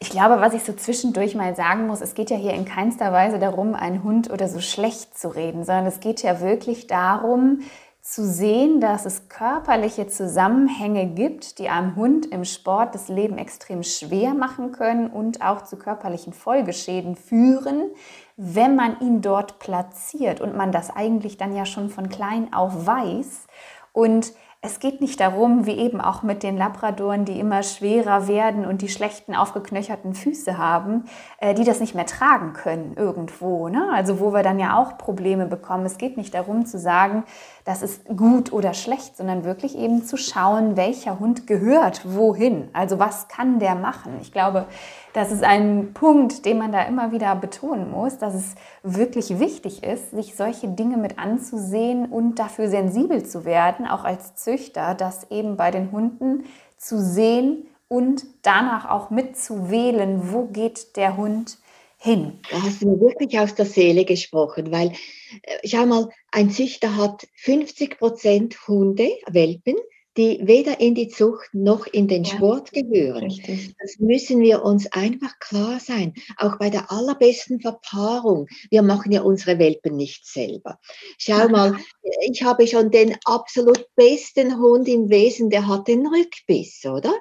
Ich 0.03 0.11
glaube, 0.11 0.41
was 0.41 0.55
ich 0.55 0.63
so 0.63 0.73
zwischendurch 0.73 1.35
mal 1.35 1.55
sagen 1.55 1.87
muss, 1.87 2.01
es 2.01 2.15
geht 2.15 2.31
ja 2.31 2.37
hier 2.37 2.55
in 2.55 2.65
keinster 2.65 3.13
Weise 3.13 3.39
darum, 3.39 3.75
einen 3.75 4.03
Hund 4.03 4.31
oder 4.31 4.49
so 4.49 4.61
schlecht 4.61 5.19
zu 5.19 5.29
reden, 5.29 5.65
sondern 5.65 5.87
es 5.87 6.01
geht 6.01 6.23
ja 6.23 6.41
wirklich 6.41 6.87
darum, 6.87 7.61
zu 8.11 8.27
sehen, 8.27 8.81
dass 8.81 9.07
es 9.07 9.29
körperliche 9.29 10.09
Zusammenhänge 10.09 11.07
gibt, 11.07 11.61
die 11.61 11.69
einem 11.69 11.95
Hund 11.95 12.27
im 12.27 12.45
Sport 12.45 12.97
das 12.97 13.07
Leben 13.07 13.39
extrem 13.39 13.85
schwer 13.85 14.35
machen 14.35 14.73
können 14.73 15.09
und 15.09 15.43
auch 15.43 15.63
zu 15.63 15.77
körperlichen 15.77 16.33
Folgeschäden 16.33 17.15
führen, 17.15 17.93
wenn 18.37 18.75
man 18.75 18.99
ihn 19.01 19.23
dort 19.23 19.61
platziert 19.61 20.41
und 20.41 20.57
man 20.57 20.73
das 20.73 20.91
eigentlich 20.91 21.37
dann 21.37 21.55
ja 21.55 21.65
schon 21.65 21.89
von 21.89 22.09
klein 22.09 22.53
auf 22.53 22.85
weiß. 22.85 23.47
Und 23.93 24.33
es 24.63 24.79
geht 24.79 25.01
nicht 25.01 25.19
darum, 25.21 25.65
wie 25.65 25.79
eben 25.79 26.03
auch 26.03 26.23
mit 26.23 26.43
den 26.43 26.59
Labradoren, 26.59 27.25
die 27.25 27.41
immer 27.41 27.63
schwerer 27.63 28.29
werden 28.29 28.67
und 28.67 28.83
die 28.83 28.91
schlechten 28.91 29.35
aufgeknöcherten 29.35 30.13
Füße 30.13 30.59
haben, 30.59 31.05
äh, 31.39 31.55
die 31.55 31.65
das 31.65 31.81
nicht 31.81 31.95
mehr 31.95 32.05
tragen 32.05 32.53
können 32.53 32.93
irgendwo. 32.95 33.71
Ne? 33.71 33.89
Also 33.95 34.21
wo 34.21 34.35
wir 34.35 34.43
dann 34.43 34.59
ja 34.59 34.77
auch 34.77 34.99
Probleme 34.99 35.47
bekommen. 35.47 35.87
Es 35.87 35.97
geht 35.97 36.19
nicht 36.19 36.35
darum 36.35 36.67
zu 36.67 36.79
sagen, 36.79 37.25
das 37.65 37.83
ist 37.83 38.05
gut 38.07 38.53
oder 38.53 38.75
schlecht, 38.75 39.17
sondern 39.17 39.45
wirklich 39.45 39.77
eben 39.77 40.05
zu 40.05 40.17
schauen, 40.17 40.77
welcher 40.77 41.21
Hund 41.21 41.47
gehört 41.47 42.03
wohin. 42.05 42.69
Also 42.73 42.99
was 42.99 43.29
kann 43.29 43.59
der 43.59 43.75
machen? 43.75 44.19
Ich 44.23 44.33
glaube, 44.33 44.67
das 45.13 45.31
ist 45.33 45.45
ein 45.45 45.93
Punkt, 45.93 46.45
den 46.47 46.59
man 46.59 46.73
da 46.73 46.83
immer 46.83 47.13
wieder 47.13 47.35
betonen 47.35 47.91
muss, 47.91 48.19
dass 48.19 48.35
es 48.35 48.55
wirklich 48.83 49.39
wichtig 49.39 49.83
ist, 49.83 50.13
sich 50.13 50.37
solche 50.37 50.69
Dinge 50.69 50.97
mit 50.97 51.19
anzusehen 51.19 52.07
und 52.07 52.39
dafür 52.39 52.69
sensibel 52.69 53.25
zu 53.25 53.45
werden, 53.45 53.87
auch 53.87 54.05
als 54.05 54.35
Züchter, 54.37 54.95
das 54.95 55.31
eben 55.31 55.57
bei 55.57 55.71
den 55.71 55.93
Hunden 55.93 56.45
zu 56.77 56.99
sehen 57.01 57.67
und 57.89 58.25
danach 58.43 58.89
auch 58.89 59.11
mitzuwählen, 59.11 60.33
wo 60.33 60.45
geht 60.45 60.97
der 60.97 61.17
Hund 61.17 61.59
hin. 62.01 62.41
Da 62.51 62.63
hast 62.63 62.83
du 62.83 62.89
mir 62.89 63.01
wirklich 63.01 63.39
aus 63.39 63.55
der 63.55 63.67
Seele 63.67 64.05
gesprochen, 64.05 64.73
weil, 64.73 64.93
äh, 65.43 65.69
schau 65.69 65.85
mal, 65.85 66.09
ein 66.33 66.51
Züchter 66.51 66.97
hat 66.97 67.27
50 67.37 67.99
Prozent 67.99 68.67
Hunde, 68.67 69.11
Welpen, 69.29 69.77
die 70.17 70.41
weder 70.43 70.81
in 70.81 70.95
die 70.95 71.09
Zucht 71.09 71.49
noch 71.53 71.87
in 71.87 72.09
den 72.09 72.25
ja, 72.25 72.35
Sport 72.35 72.73
gehören. 72.73 73.25
Richtig. 73.25 73.75
Das 73.81 73.99
müssen 73.99 74.41
wir 74.41 74.65
uns 74.65 74.91
einfach 74.93 75.39
klar 75.39 75.79
sein. 75.79 76.15
Auch 76.37 76.59
bei 76.59 76.69
der 76.69 76.91
allerbesten 76.91 77.61
Verpaarung. 77.61 78.49
Wir 78.71 78.83
machen 78.83 79.13
ja 79.13 79.23
unsere 79.23 79.59
Welpen 79.59 79.97
nicht 79.97 80.27
selber. 80.27 80.79
Schau 81.19 81.49
mal, 81.49 81.77
ich 82.29 82.43
habe 82.43 82.67
schon 82.67 82.91
den 82.91 83.17
absolut 83.25 83.87
besten 83.95 84.59
Hund 84.59 84.89
im 84.89 85.11
Wesen, 85.11 85.49
der 85.49 85.69
hat 85.69 85.87
den 85.87 86.07
Rückbiss, 86.07 86.85
oder? 86.85 87.15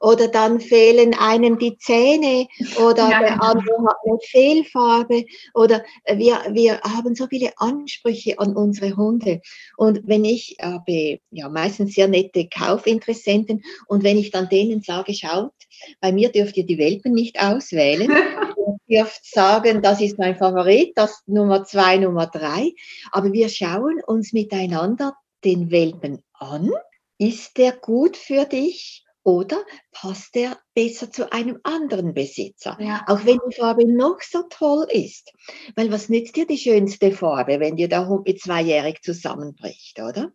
Oder 0.00 0.28
dann 0.28 0.60
fehlen 0.60 1.14
einem 1.14 1.58
die 1.58 1.76
Zähne 1.78 2.46
oder 2.76 3.10
ja, 3.10 3.20
der 3.20 3.32
genau. 3.32 3.44
andere 3.44 3.76
hat 3.88 3.96
eine 4.04 4.18
Fehlfarbe 4.22 5.24
oder 5.54 5.84
wir, 6.14 6.40
wir 6.52 6.80
haben 6.82 7.14
so 7.14 7.26
viele 7.26 7.52
Ansprüche 7.56 8.38
an 8.38 8.56
unsere 8.56 8.96
Hunde. 8.96 9.40
Und 9.76 10.02
wenn 10.04 10.24
ich 10.24 10.56
habe 10.60 11.18
ja 11.30 11.48
meistens 11.48 11.94
sehr 11.94 12.08
nette 12.08 12.35
Kaufinteressenten 12.44 13.62
und 13.86 14.04
wenn 14.04 14.18
ich 14.18 14.30
dann 14.30 14.48
denen 14.48 14.82
sage, 14.82 15.14
schaut, 15.14 15.52
bei 16.00 16.12
mir 16.12 16.30
dürft 16.30 16.56
ihr 16.56 16.66
die 16.66 16.78
Welpen 16.78 17.12
nicht 17.12 17.40
auswählen. 17.40 18.10
ihr 18.86 19.04
dürft 19.04 19.24
sagen, 19.24 19.82
das 19.82 20.00
ist 20.00 20.18
mein 20.18 20.36
Favorit, 20.36 20.92
das 20.94 21.22
Nummer 21.26 21.64
zwei, 21.64 21.96
Nummer 21.96 22.26
drei. 22.26 22.72
Aber 23.12 23.32
wir 23.32 23.48
schauen 23.48 24.00
uns 24.06 24.32
miteinander 24.32 25.14
den 25.44 25.70
Welpen 25.70 26.22
an. 26.34 26.70
Ist 27.18 27.56
der 27.56 27.72
gut 27.72 28.16
für 28.16 28.44
dich? 28.44 29.05
Oder 29.26 29.64
passt 29.90 30.36
der 30.36 30.56
besser 30.72 31.10
zu 31.10 31.32
einem 31.32 31.58
anderen 31.64 32.14
Besitzer? 32.14 32.78
Ja. 32.78 33.04
Auch 33.08 33.24
wenn 33.24 33.40
die 33.50 33.56
Farbe 33.56 33.84
noch 33.84 34.20
so 34.20 34.44
toll 34.48 34.86
ist. 34.88 35.32
Weil 35.74 35.90
was 35.90 36.08
nützt 36.08 36.36
dir 36.36 36.46
die 36.46 36.56
schönste 36.56 37.10
Farbe, 37.10 37.58
wenn 37.58 37.74
dir 37.74 37.88
der 37.88 38.06
Hund 38.06 38.28
mit 38.28 38.40
zweijährig 38.40 39.02
zusammenbricht, 39.02 39.98
oder? 39.98 40.30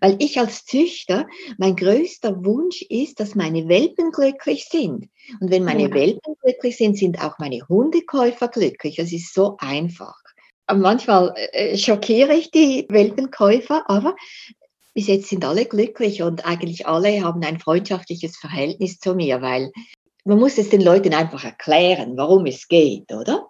Weil 0.00 0.16
ich 0.20 0.40
als 0.40 0.64
Züchter, 0.64 1.26
mein 1.58 1.76
größter 1.76 2.42
Wunsch 2.42 2.80
ist, 2.80 3.20
dass 3.20 3.34
meine 3.34 3.68
Welpen 3.68 4.10
glücklich 4.10 4.68
sind. 4.70 5.10
Und 5.38 5.50
wenn 5.50 5.64
meine 5.64 5.90
ja. 5.90 5.94
Welpen 5.94 6.34
glücklich 6.42 6.78
sind, 6.78 6.96
sind 6.96 7.22
auch 7.22 7.38
meine 7.38 7.68
Hundekäufer 7.68 8.48
glücklich. 8.48 8.96
Das 8.96 9.12
ist 9.12 9.34
so 9.34 9.58
einfach 9.58 10.16
manchmal 10.72 11.34
äh, 11.34 11.76
schockiere 11.76 12.32
ich 12.34 12.52
die 12.52 12.86
Welpenkäufer, 12.88 13.90
aber 13.90 14.14
bis 15.00 15.06
jetzt 15.06 15.30
sind 15.30 15.46
alle 15.46 15.64
glücklich 15.64 16.22
und 16.22 16.44
eigentlich 16.44 16.86
alle 16.86 17.24
haben 17.24 17.42
ein 17.42 17.58
freundschaftliches 17.58 18.36
Verhältnis 18.36 18.98
zu 18.98 19.14
mir, 19.14 19.40
weil 19.40 19.72
man 20.26 20.38
muss 20.38 20.58
es 20.58 20.68
den 20.68 20.82
Leuten 20.82 21.14
einfach 21.14 21.42
erklären, 21.42 22.18
warum 22.18 22.44
es 22.44 22.68
geht, 22.68 23.10
oder? 23.10 23.48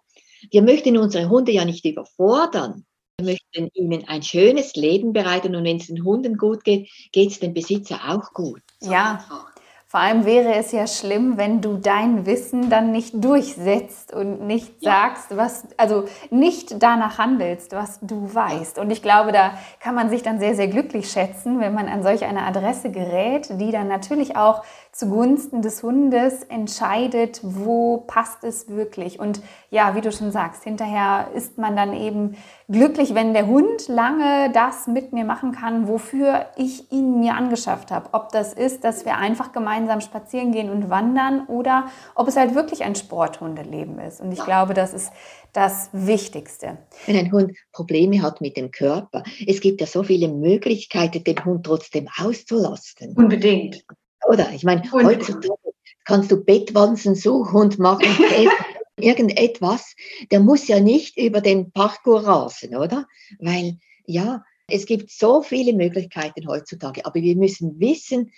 Wir 0.52 0.62
möchten 0.62 0.96
unsere 0.96 1.28
Hunde 1.28 1.50
ja 1.50 1.64
nicht 1.64 1.84
überfordern. 1.84 2.84
Wir 3.18 3.32
möchten 3.32 3.68
ihnen 3.74 4.06
ein 4.06 4.22
schönes 4.22 4.76
Leben 4.76 5.12
bereiten 5.12 5.56
und 5.56 5.64
wenn 5.64 5.78
es 5.78 5.88
den 5.88 6.04
Hunden 6.04 6.36
gut 6.38 6.62
geht, 6.62 6.88
geht 7.10 7.32
es 7.32 7.40
dem 7.40 7.52
Besitzer 7.52 7.98
auch 8.06 8.32
gut. 8.32 8.62
So 8.78 8.92
ja, 8.92 9.14
einfach. 9.14 9.49
Vor 9.90 9.98
allem 9.98 10.24
wäre 10.24 10.54
es 10.54 10.70
ja 10.70 10.86
schlimm, 10.86 11.36
wenn 11.36 11.60
du 11.60 11.76
dein 11.76 12.24
Wissen 12.24 12.70
dann 12.70 12.92
nicht 12.92 13.24
durchsetzt 13.24 14.14
und 14.14 14.46
nicht 14.46 14.72
ja. 14.78 14.92
sagst, 14.92 15.36
was, 15.36 15.66
also 15.78 16.04
nicht 16.30 16.80
danach 16.80 17.18
handelst, 17.18 17.72
was 17.72 17.98
du 18.00 18.32
weißt. 18.32 18.78
Und 18.78 18.92
ich 18.92 19.02
glaube, 19.02 19.32
da 19.32 19.54
kann 19.80 19.96
man 19.96 20.08
sich 20.08 20.22
dann 20.22 20.38
sehr, 20.38 20.54
sehr 20.54 20.68
glücklich 20.68 21.10
schätzen, 21.10 21.58
wenn 21.58 21.74
man 21.74 21.88
an 21.88 22.04
solch 22.04 22.24
eine 22.24 22.44
Adresse 22.44 22.92
gerät, 22.92 23.48
die 23.58 23.72
dann 23.72 23.88
natürlich 23.88 24.36
auch 24.36 24.62
zugunsten 24.92 25.62
des 25.62 25.82
Hundes 25.82 26.42
entscheidet, 26.44 27.40
wo 27.42 27.98
passt 28.06 28.44
es 28.44 28.68
wirklich. 28.68 29.20
Und 29.20 29.40
ja, 29.70 29.94
wie 29.94 30.00
du 30.00 30.10
schon 30.10 30.32
sagst, 30.32 30.64
hinterher 30.64 31.28
ist 31.34 31.58
man 31.58 31.76
dann 31.76 31.94
eben 31.94 32.36
glücklich, 32.68 33.14
wenn 33.14 33.32
der 33.32 33.46
Hund 33.46 33.88
lange 33.88 34.50
das 34.52 34.86
mit 34.88 35.12
mir 35.12 35.24
machen 35.24 35.52
kann, 35.52 35.86
wofür 35.86 36.46
ich 36.56 36.90
ihn 36.90 37.20
mir 37.20 37.34
angeschafft 37.34 37.90
habe. 37.90 38.08
Ob 38.12 38.30
das 38.30 38.52
ist, 38.52 38.84
dass 38.84 39.04
wir 39.04 39.16
einfach 39.16 39.52
gemeinsam 39.52 40.00
spazieren 40.00 40.52
gehen 40.52 40.70
und 40.70 40.90
wandern 40.90 41.46
oder 41.46 41.86
ob 42.14 42.28
es 42.28 42.36
halt 42.36 42.54
wirklich 42.54 42.82
ein 42.82 42.96
Sporthundeleben 42.96 43.98
ist. 44.00 44.20
Und 44.20 44.32
ich 44.32 44.44
glaube, 44.44 44.74
das 44.74 44.92
ist 44.92 45.12
das 45.52 45.88
Wichtigste. 45.92 46.78
Wenn 47.06 47.16
ein 47.16 47.32
Hund 47.32 47.56
Probleme 47.72 48.22
hat 48.22 48.40
mit 48.40 48.56
dem 48.56 48.70
Körper, 48.70 49.22
es 49.46 49.60
gibt 49.60 49.80
ja 49.80 49.86
so 49.86 50.02
viele 50.02 50.28
Möglichkeiten, 50.28 51.24
den 51.24 51.44
Hund 51.44 51.64
trotzdem 51.64 52.08
auszulasten. 52.18 53.14
Unbedingt. 53.16 53.84
Oder? 54.30 54.52
Ich 54.52 54.62
meine, 54.62 54.82
und, 54.92 55.04
heutzutage 55.04 55.74
kannst 56.04 56.30
du 56.30 56.36
Bettwanzen 56.36 57.16
suchen 57.16 57.56
und 57.60 57.78
machen 57.80 58.06
irgendetwas. 58.96 59.96
Der 60.30 60.38
muss 60.38 60.68
ja 60.68 60.78
nicht 60.78 61.18
über 61.18 61.40
den 61.40 61.72
Parkour 61.72 62.24
rasen, 62.24 62.76
oder? 62.76 63.06
Weil, 63.40 63.78
ja, 64.06 64.44
es 64.68 64.86
gibt 64.86 65.10
so 65.10 65.42
viele 65.42 65.72
Möglichkeiten 65.72 66.46
heutzutage, 66.46 67.04
aber 67.04 67.16
wir 67.16 67.34
müssen 67.34 67.80
wissen, 67.80 68.32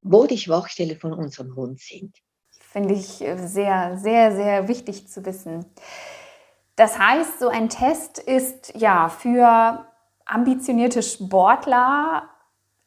wo 0.00 0.26
die 0.26 0.38
Schwachstellen 0.38 0.98
von 0.98 1.12
unserem 1.12 1.54
Hund 1.54 1.78
sind. 1.78 2.16
Finde 2.58 2.94
ich 2.94 3.06
sehr, 3.06 3.98
sehr, 3.98 4.34
sehr 4.34 4.66
wichtig 4.66 5.08
zu 5.08 5.26
wissen. 5.26 5.66
Das 6.76 6.98
heißt, 6.98 7.38
so 7.38 7.48
ein 7.48 7.68
Test 7.68 8.18
ist 8.18 8.72
ja 8.76 9.10
für 9.10 9.86
ambitionierte 10.24 11.02
Sportler 11.02 12.30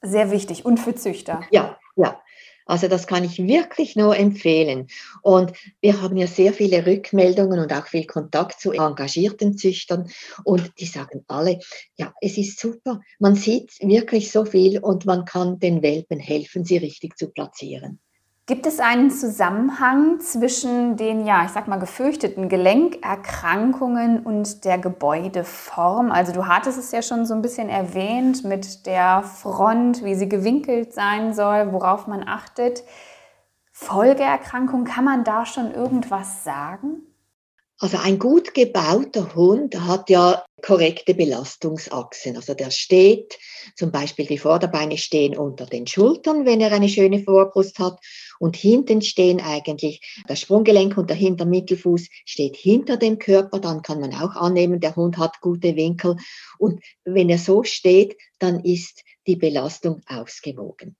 sehr 0.02 0.32
wichtig 0.32 0.65
und 0.65 0.80
für 0.80 0.96
Züchter. 0.96 1.41
Ja, 1.52 1.78
ja. 1.96 2.20
Also 2.67 2.88
das 2.88 3.08
kann 3.08 3.23
ich 3.23 3.39
wirklich 3.39 3.95
nur 3.95 4.15
empfehlen. 4.15 4.88
Und 5.21 5.53
wir 5.82 6.01
haben 6.01 6.17
ja 6.17 6.27
sehr 6.27 6.53
viele 6.53 6.86
Rückmeldungen 6.86 7.60
und 7.60 7.73
auch 7.73 7.88
viel 7.88 8.06
Kontakt 8.06 8.60
zu 8.60 8.71
engagierten 8.71 9.58
Züchtern 9.58 10.10
und 10.43 10.71
die 10.80 10.86
sagen 10.86 11.23
alle, 11.27 11.60
ja, 11.95 12.13
es 12.21 12.38
ist 12.38 12.60
super. 12.60 13.01
Man 13.19 13.36
sieht 13.36 13.80
wirklich 13.80 14.32
so 14.32 14.45
viel 14.45 14.80
und 14.80 15.06
man 15.06 15.25
kann 15.25 15.60
den 15.60 15.82
Welpen 15.82 16.19
helfen, 16.19 16.65
sie 16.65 16.77
richtig 16.77 17.17
zu 17.17 17.30
platzieren. 17.30 17.99
Gibt 18.50 18.66
es 18.66 18.80
einen 18.80 19.12
Zusammenhang 19.12 20.22
zwischen 20.22 20.96
den, 20.96 21.26
ja, 21.26 21.44
ich 21.44 21.52
sag 21.52 21.68
mal, 21.68 21.80
gefürchteten 21.80 22.48
Gelenkerkrankungen 22.48 24.22
und 24.22 24.64
der 24.64 24.78
Gebäudeform? 24.78 26.14
Also 26.14 26.32
du 26.32 26.48
hattest 26.48 26.78
es 26.78 26.94
ja 26.94 27.02
schon 27.02 27.26
so 27.26 27.34
ein 27.34 27.42
bisschen 27.42 27.68
erwähnt 27.68 28.46
mit 28.46 28.86
der 28.86 29.22
Front, 29.24 30.02
wie 30.06 30.16
sie 30.16 30.30
gewinkelt 30.30 30.94
sein 30.94 31.34
soll, 31.34 31.74
worauf 31.74 32.08
man 32.08 32.26
achtet. 32.26 32.84
Folgeerkrankung, 33.74 34.86
kann 34.86 35.04
man 35.04 35.26
da 35.26 35.46
schon 35.46 35.74
irgendwas 35.74 36.46
sagen? 36.46 37.02
Also 37.80 37.98
ein 37.98 38.18
gut 38.18 38.56
gebauter 38.56 39.36
Hund 39.36 39.80
hat 39.80 40.10
ja 40.10 40.44
korrekte 40.64 41.14
Belastungsachsen. 41.14 42.36
Also 42.36 42.56
der 42.56 42.72
steht, 42.72 43.38
zum 43.76 43.92
Beispiel 43.92 44.26
die 44.26 44.40
Vorderbeine 44.40 44.98
stehen 44.98 45.38
unter 45.38 45.68
den 45.68 45.86
Schultern, 45.86 46.46
wenn 46.46 46.60
er 46.60 46.72
eine 46.72 46.90
schöne 46.90 47.24
Vorbrust 47.24 47.78
hat. 47.78 48.00
Und 48.39 48.56
hinten 48.56 49.02
stehen 49.02 49.41
eigentlich 49.41 50.02
das 50.28 50.41
Sprunggelenk 50.41 50.97
und 50.97 51.10
der 51.10 51.17
Hintermittelfuß 51.17 52.08
steht 52.26 52.56
hinter 52.56 52.97
dem 52.97 53.19
Körper. 53.19 53.60
Dann 53.60 53.82
kann 53.82 54.00
man 54.00 54.13
auch 54.13 54.36
annehmen, 54.36 54.80
der 54.80 54.95
Hund 54.95 55.17
hat 55.17 55.41
gute 55.41 55.76
Winkel. 55.76 56.17
Und 56.58 56.84
wenn 57.04 57.30
er 57.30 57.38
so 57.39 57.63
steht, 57.63 58.17
dann 58.39 58.63
ist 58.63 59.04
die 59.28 59.36
Belastung 59.36 60.02
ausgewogen. 60.08 60.95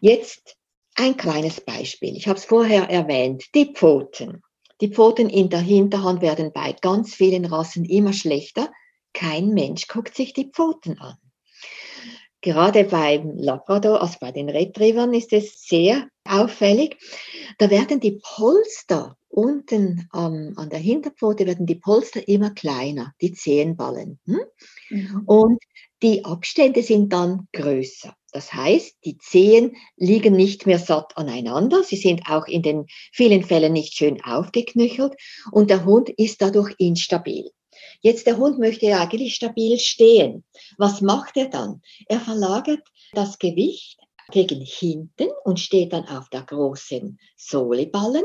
Jetzt 0.00 0.56
ein 0.94 1.16
kleines 1.16 1.60
Beispiel. 1.60 2.16
Ich 2.16 2.28
habe 2.28 2.38
es 2.38 2.44
vorher 2.44 2.88
erwähnt, 2.90 3.44
die 3.54 3.72
Pfoten. 3.72 4.42
Die 4.80 4.88
Pfoten 4.88 5.28
in 5.28 5.48
der 5.48 5.60
Hinterhand 5.60 6.22
werden 6.22 6.52
bei 6.52 6.74
ganz 6.80 7.14
vielen 7.14 7.44
Rassen 7.44 7.84
immer 7.84 8.12
schlechter. 8.12 8.70
Kein 9.12 9.50
Mensch 9.50 9.86
guckt 9.88 10.16
sich 10.16 10.32
die 10.32 10.50
Pfoten 10.50 10.98
an. 10.98 11.16
Gerade 12.42 12.84
beim 12.84 13.36
Labrador, 13.36 14.02
also 14.02 14.16
bei 14.20 14.32
den 14.32 14.50
Retrievern, 14.50 15.14
ist 15.14 15.32
es 15.32 15.62
sehr 15.62 16.08
auffällig. 16.24 16.98
Da 17.58 17.70
werden 17.70 18.00
die 18.00 18.20
Polster 18.20 19.16
unten 19.28 20.08
ähm, 20.14 20.52
an 20.56 20.68
der 20.68 20.78
Hinterpfote 20.78 21.46
werden 21.46 21.66
die 21.66 21.76
Polster 21.76 22.26
immer 22.28 22.50
kleiner, 22.50 23.14
die 23.20 23.32
Zehenballen. 23.32 24.18
Hm? 24.26 24.40
Mhm. 24.90 25.22
Und 25.24 25.62
die 26.02 26.24
Abstände 26.24 26.82
sind 26.82 27.12
dann 27.12 27.48
größer. 27.52 28.14
Das 28.32 28.52
heißt, 28.52 28.96
die 29.04 29.18
Zehen 29.18 29.76
liegen 29.96 30.34
nicht 30.34 30.66
mehr 30.66 30.78
satt 30.78 31.16
aneinander. 31.16 31.82
Sie 31.82 31.96
sind 31.96 32.22
auch 32.28 32.46
in 32.46 32.62
den 32.62 32.86
vielen 33.12 33.44
Fällen 33.44 33.72
nicht 33.72 33.94
schön 33.94 34.22
aufgeknöchelt 34.22 35.14
und 35.50 35.70
der 35.70 35.84
Hund 35.84 36.08
ist 36.10 36.42
dadurch 36.42 36.74
instabil. 36.78 37.50
Jetzt 38.02 38.26
der 38.26 38.36
Hund 38.36 38.58
möchte 38.58 38.86
ja 38.86 39.00
eigentlich 39.00 39.34
stabil 39.36 39.78
stehen. 39.78 40.44
Was 40.76 41.00
macht 41.00 41.36
er 41.36 41.48
dann? 41.48 41.82
Er 42.08 42.20
verlagert 42.20 42.82
das 43.12 43.38
Gewicht 43.38 44.00
gegen 44.32 44.60
hinten 44.60 45.28
und 45.44 45.60
steht 45.60 45.92
dann 45.92 46.08
auf 46.08 46.28
der 46.28 46.42
großen 46.42 47.18
Sohleballen 47.36 48.24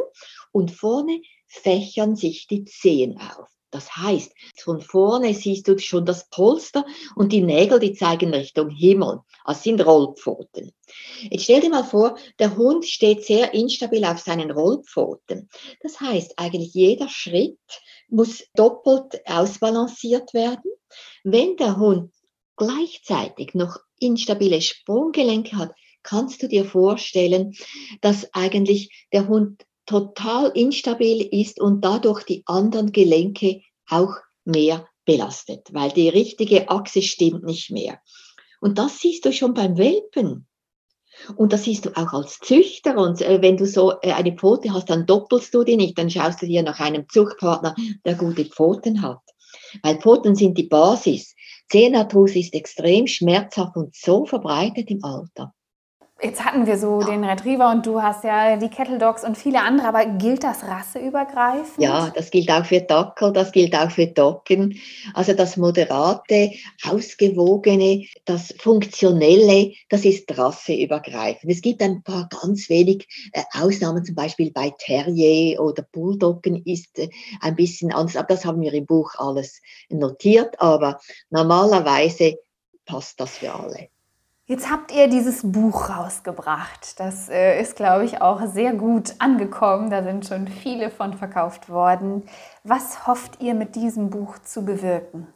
und 0.51 0.71
vorne 0.71 1.21
fächern 1.47 2.15
sich 2.15 2.47
die 2.47 2.65
Zehen 2.65 3.19
auf. 3.19 3.56
Das 3.69 3.97
heißt, 3.97 4.31
von 4.63 4.81
vorne 4.81 5.33
siehst 5.33 5.67
du 5.67 5.77
schon 5.77 6.05
das 6.05 6.29
Polster 6.29 6.85
und 7.15 7.33
die 7.33 7.41
Nägel, 7.41 7.79
die 7.79 7.93
zeigen 7.93 8.33
Richtung 8.33 8.69
Himmel. 8.69 9.19
Das 9.45 9.63
sind 9.63 9.85
Rollpfoten. 9.85 10.71
Jetzt 11.29 11.43
stell 11.43 11.59
dir 11.59 11.69
mal 11.69 11.83
vor, 11.83 12.17
der 12.39 12.55
Hund 12.55 12.85
steht 12.85 13.25
sehr 13.25 13.53
instabil 13.53 14.05
auf 14.05 14.19
seinen 14.19 14.51
Rollpfoten. 14.51 15.49
Das 15.81 15.99
heißt, 15.99 16.33
eigentlich 16.37 16.73
jeder 16.73 17.09
Schritt 17.09 17.59
muss 18.07 18.45
doppelt 18.55 19.21
ausbalanciert 19.25 20.33
werden. 20.33 20.71
Wenn 21.23 21.57
der 21.57 21.77
Hund 21.77 22.13
gleichzeitig 22.55 23.53
noch 23.53 23.79
instabile 23.99 24.61
Sprunggelenke 24.61 25.57
hat, 25.57 25.71
kannst 26.03 26.41
du 26.41 26.47
dir 26.47 26.63
vorstellen, 26.63 27.53
dass 27.99 28.33
eigentlich 28.33 29.07
der 29.11 29.27
Hund 29.27 29.65
total 29.87 30.49
instabil 30.49 31.27
ist 31.31 31.59
und 31.59 31.83
dadurch 31.83 32.23
die 32.23 32.43
anderen 32.45 32.91
Gelenke 32.91 33.61
auch 33.89 34.13
mehr 34.45 34.85
belastet, 35.05 35.69
weil 35.71 35.89
die 35.89 36.09
richtige 36.09 36.69
Achse 36.69 37.01
stimmt 37.01 37.43
nicht 37.43 37.71
mehr. 37.71 37.99
Und 38.59 38.77
das 38.77 38.99
siehst 38.99 39.25
du 39.25 39.33
schon 39.33 39.53
beim 39.53 39.77
Welpen. 39.77 40.45
Und 41.35 41.53
das 41.53 41.63
siehst 41.63 41.85
du 41.85 41.97
auch 41.97 42.13
als 42.13 42.39
Züchter. 42.39 42.97
Und 42.97 43.21
äh, 43.21 43.41
wenn 43.41 43.57
du 43.57 43.65
so 43.65 43.93
äh, 44.01 44.11
eine 44.11 44.33
Pfote 44.33 44.71
hast, 44.73 44.89
dann 44.89 45.05
doppelst 45.05 45.53
du 45.53 45.63
die 45.63 45.77
nicht, 45.77 45.97
dann 45.97 46.09
schaust 46.09 46.41
du 46.41 46.45
dir 46.45 46.61
nach 46.61 46.79
einem 46.79 47.07
Zuchtpartner, 47.09 47.73
der 48.05 48.15
gute 48.15 48.45
Pfoten 48.45 49.01
hat. 49.01 49.21
Weil 49.81 49.99
Pfoten 49.99 50.35
sind 50.35 50.57
die 50.57 50.67
Basis. 50.67 51.33
Zehnarthus 51.69 52.35
ist 52.35 52.53
extrem 52.53 53.07
schmerzhaft 53.07 53.75
und 53.75 53.95
so 53.95 54.25
verbreitet 54.25 54.89
im 54.91 55.03
Alter. 55.03 55.53
Jetzt 56.19 56.43
hatten 56.43 56.65
wir 56.65 56.79
so 56.79 57.01
den 57.01 57.23
Retriever 57.23 57.69
und 57.69 57.85
du 57.85 58.01
hast 58.01 58.23
ja 58.23 58.57
die 58.57 58.69
Kettle 58.69 58.97
Dogs 58.97 59.23
und 59.23 59.37
viele 59.37 59.61
andere, 59.61 59.87
aber 59.87 60.03
gilt 60.05 60.43
das 60.43 60.63
rasseübergreifend? 60.63 61.77
Ja, 61.77 62.09
das 62.09 62.31
gilt 62.31 62.49
auch 62.49 62.65
für 62.65 62.81
Dackel, 62.81 63.31
das 63.33 63.51
gilt 63.51 63.75
auch 63.75 63.91
für 63.91 64.07
Docken. 64.07 64.79
Also 65.13 65.33
das 65.33 65.57
moderate, 65.57 66.53
ausgewogene, 66.83 68.07
das 68.25 68.51
funktionelle, 68.57 69.73
das 69.89 70.05
ist 70.05 70.35
rasseübergreifend. 70.35 71.51
Es 71.51 71.61
gibt 71.61 71.83
ein 71.83 72.01
paar 72.01 72.27
ganz 72.29 72.67
wenig 72.67 73.07
äh, 73.33 73.43
Ausnahmen, 73.53 74.03
zum 74.03 74.15
Beispiel 74.15 74.51
bei 74.51 74.73
Terrier 74.75 75.61
oder 75.61 75.83
Bulldoggen 75.83 76.63
ist 76.65 76.97
äh, 76.97 77.09
ein 77.41 77.55
bisschen 77.55 77.93
anders, 77.93 78.15
aber 78.15 78.33
das 78.33 78.43
haben 78.43 78.61
wir 78.61 78.73
im 78.73 78.87
Buch 78.87 79.13
alles 79.19 79.61
notiert, 79.89 80.59
aber 80.59 80.99
normalerweise 81.29 82.39
passt 82.85 83.19
das 83.19 83.37
für 83.37 83.53
alle. 83.53 83.89
Jetzt 84.49 84.71
habt 84.71 84.93
ihr 84.93 85.09
dieses 85.09 85.41
Buch 85.43 85.89
rausgebracht. 85.89 87.01
Das 87.01 87.27
äh, 87.27 87.61
ist, 87.61 87.75
glaube 87.75 88.05
ich, 88.05 88.21
auch 88.21 88.39
sehr 88.47 88.73
gut 88.73 89.13
angekommen. 89.19 89.89
Da 89.89 90.01
sind 90.01 90.25
schon 90.25 90.47
viele 90.47 90.89
von 90.89 91.13
verkauft 91.13 91.67
worden. 91.67 92.23
Was 92.63 93.05
hofft 93.07 93.41
ihr 93.41 93.53
mit 93.53 93.75
diesem 93.75 94.09
Buch 94.09 94.39
zu 94.39 94.63
bewirken? 94.63 95.27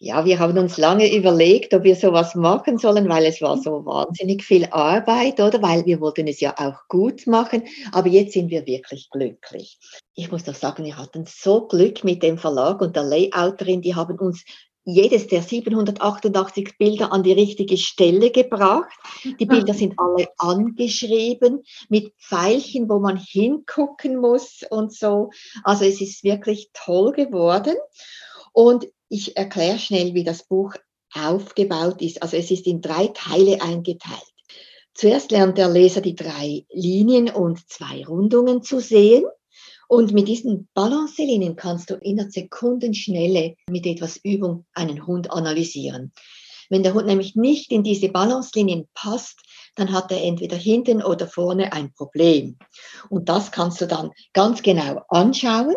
Ja, 0.00 0.24
wir 0.24 0.38
haben 0.38 0.56
uns 0.56 0.78
lange 0.78 1.14
überlegt, 1.14 1.74
ob 1.74 1.82
wir 1.82 1.96
sowas 1.96 2.34
machen 2.34 2.78
sollen, 2.78 3.08
weil 3.10 3.26
es 3.26 3.42
war 3.42 3.58
so 3.58 3.84
wahnsinnig 3.84 4.42
viel 4.42 4.66
Arbeit, 4.70 5.38
oder? 5.38 5.60
Weil 5.60 5.84
wir 5.84 6.00
wollten 6.00 6.28
es 6.28 6.40
ja 6.40 6.54
auch 6.56 6.88
gut 6.88 7.26
machen. 7.26 7.64
Aber 7.92 8.08
jetzt 8.08 8.32
sind 8.32 8.48
wir 8.48 8.64
wirklich 8.64 9.10
glücklich. 9.10 9.78
Ich 10.14 10.32
muss 10.32 10.44
doch 10.44 10.54
sagen, 10.54 10.84
wir 10.84 10.96
hatten 10.96 11.26
so 11.26 11.66
Glück 11.66 12.04
mit 12.04 12.22
dem 12.22 12.38
Verlag 12.38 12.80
und 12.80 12.96
der 12.96 13.02
Layouterin. 13.02 13.82
Die 13.82 13.96
haben 13.96 14.18
uns 14.18 14.44
jedes 14.88 15.26
der 15.26 15.42
788 15.42 16.78
Bilder 16.78 17.12
an 17.12 17.22
die 17.22 17.32
richtige 17.32 17.76
Stelle 17.76 18.30
gebracht. 18.30 18.98
Die 19.38 19.44
Bilder 19.44 19.74
sind 19.74 19.94
alle 19.98 20.28
angeschrieben 20.38 21.62
mit 21.90 22.14
Pfeilchen, 22.16 22.88
wo 22.88 22.98
man 22.98 23.18
hingucken 23.18 24.16
muss 24.16 24.62
und 24.70 24.94
so. 24.94 25.30
Also 25.62 25.84
es 25.84 26.00
ist 26.00 26.24
wirklich 26.24 26.70
toll 26.72 27.12
geworden. 27.12 27.76
Und 28.52 28.86
ich 29.10 29.36
erkläre 29.36 29.78
schnell, 29.78 30.14
wie 30.14 30.24
das 30.24 30.44
Buch 30.44 30.74
aufgebaut 31.14 32.00
ist. 32.00 32.22
Also 32.22 32.38
es 32.38 32.50
ist 32.50 32.66
in 32.66 32.80
drei 32.80 33.08
Teile 33.08 33.60
eingeteilt. 33.60 34.22
Zuerst 34.94 35.30
lernt 35.30 35.58
der 35.58 35.68
Leser 35.68 36.00
die 36.00 36.16
drei 36.16 36.64
Linien 36.70 37.28
und 37.28 37.68
zwei 37.68 38.04
Rundungen 38.04 38.62
zu 38.62 38.80
sehen. 38.80 39.24
Und 39.88 40.12
mit 40.12 40.28
diesen 40.28 40.68
Balancelinien 40.74 41.56
kannst 41.56 41.90
du 41.90 41.94
in 41.94 42.16
der 42.16 42.30
Sekundenschnelle 42.30 43.56
mit 43.70 43.86
etwas 43.86 44.18
Übung 44.22 44.66
einen 44.74 45.06
Hund 45.06 45.32
analysieren. 45.32 46.12
Wenn 46.68 46.82
der 46.82 46.92
Hund 46.92 47.06
nämlich 47.06 47.34
nicht 47.34 47.72
in 47.72 47.82
diese 47.82 48.10
Balancelinien 48.10 48.86
passt, 48.92 49.40
dann 49.74 49.92
hat 49.92 50.12
er 50.12 50.22
entweder 50.22 50.56
hinten 50.56 51.02
oder 51.02 51.26
vorne 51.26 51.72
ein 51.72 51.92
Problem. 51.94 52.58
Und 53.08 53.30
das 53.30 53.50
kannst 53.50 53.80
du 53.80 53.86
dann 53.86 54.10
ganz 54.34 54.62
genau 54.62 55.00
anschauen. 55.08 55.76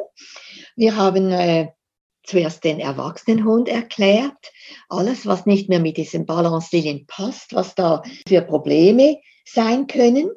Wir 0.76 0.97
haben 0.97 1.32
äh, 1.32 1.69
zuerst 2.24 2.65
den 2.65 2.82
Erwachsenenhund 2.82 3.69
erklärt, 3.69 4.52
alles, 4.89 5.26
was 5.26 5.45
nicht 5.45 5.69
mehr 5.69 5.80
mit 5.80 5.95
diesen 5.95 6.26
Balancelinien 6.26 7.06
passt, 7.08 7.54
was 7.54 7.76
da 7.76 8.04
für 8.28 8.41
Probleme 8.41 9.21
sein 9.45 9.88
können. 9.88 10.32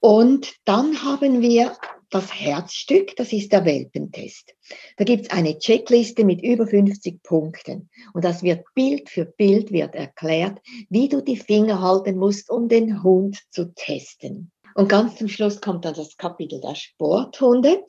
Und 0.00 0.54
dann 0.64 1.02
haben 1.02 1.40
wir 1.42 1.76
das 2.10 2.32
Herzstück, 2.32 3.16
das 3.16 3.32
ist 3.32 3.52
der 3.52 3.64
Welpentest. 3.64 4.54
Da 4.96 5.04
gibt 5.04 5.24
es 5.24 5.30
eine 5.30 5.58
Checkliste 5.58 6.24
mit 6.24 6.42
über 6.42 6.66
50 6.66 7.22
Punkten 7.22 7.90
und 8.14 8.24
das 8.24 8.42
wird 8.42 8.64
Bild 8.74 9.08
für 9.10 9.24
Bild 9.24 9.72
wird 9.72 9.94
erklärt, 9.94 10.58
wie 10.88 11.08
du 11.08 11.20
die 11.20 11.36
Finger 11.36 11.80
halten 11.80 12.16
musst, 12.16 12.50
um 12.50 12.68
den 12.68 13.02
Hund 13.02 13.38
zu 13.50 13.72
testen. 13.74 14.50
Und 14.74 14.88
ganz 14.88 15.16
zum 15.16 15.28
Schluss 15.28 15.60
kommt 15.60 15.84
dann 15.84 15.94
das 15.94 16.16
Kapitel 16.16 16.60
der 16.60 16.76
Sporthunde. 16.76 17.84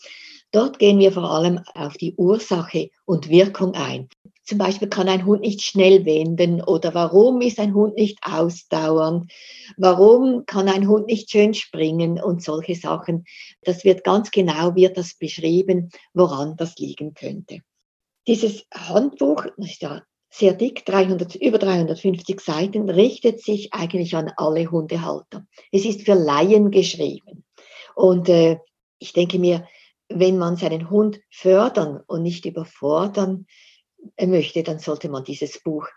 Dort 0.51 0.79
gehen 0.79 0.97
wir 0.97 1.12
vor 1.12 1.29
allem 1.29 1.60
auf 1.75 1.93
die 1.97 2.15
Ursache 2.15 2.89
und 3.05 3.29
Wirkung 3.29 3.75
ein. 3.75 4.10
Zum 4.49 4.57
Beispiel 4.57 4.89
kann 4.89 5.07
ein 5.07 5.27
Hund 5.27 5.41
nicht 5.41 5.62
schnell 5.62 6.05
wenden 6.05 6.59
oder 6.59 6.95
warum 6.95 7.39
ist 7.39 7.59
ein 7.59 7.75
Hund 7.75 7.97
nicht 7.97 8.17
ausdauernd, 8.23 9.31
warum 9.77 10.47
kann 10.47 10.67
ein 10.67 10.88
Hund 10.88 11.05
nicht 11.05 11.29
schön 11.29 11.53
springen 11.53 12.19
und 12.19 12.41
solche 12.41 12.73
Sachen. 12.73 13.25
Das 13.62 13.83
wird 13.83 14.03
ganz 14.03 14.31
genau, 14.31 14.73
wird 14.73 14.97
das 14.97 15.13
beschrieben, 15.13 15.91
woran 16.15 16.55
das 16.57 16.79
liegen 16.79 17.13
könnte. 17.13 17.59
Dieses 18.25 18.65
Handbuch, 18.73 19.45
das 19.55 19.69
ist 19.69 19.83
ja 19.83 20.01
sehr 20.31 20.53
dick, 20.53 20.83
300, 20.83 21.35
über 21.35 21.59
350 21.59 22.39
Seiten, 22.39 22.89
richtet 22.89 23.43
sich 23.43 23.71
eigentlich 23.71 24.15
an 24.15 24.31
alle 24.35 24.65
Hundehalter. 24.71 25.45
Es 25.71 25.85
ist 25.85 26.01
für 26.01 26.15
Laien 26.15 26.71
geschrieben. 26.71 27.45
Und 27.93 28.27
äh, 28.29 28.57
ich 28.97 29.13
denke 29.13 29.38
mir, 29.38 29.67
wenn 30.07 30.39
man 30.39 30.55
seinen 30.55 30.89
Hund 30.89 31.19
fördern 31.29 32.01
und 32.07 32.23
nicht 32.23 32.47
überfordern 32.47 33.45
möchte, 34.25 34.63
dann 34.63 34.79
sollte 34.79 35.09
man 35.09 35.23
dieses 35.23 35.62
Buch 35.62 35.88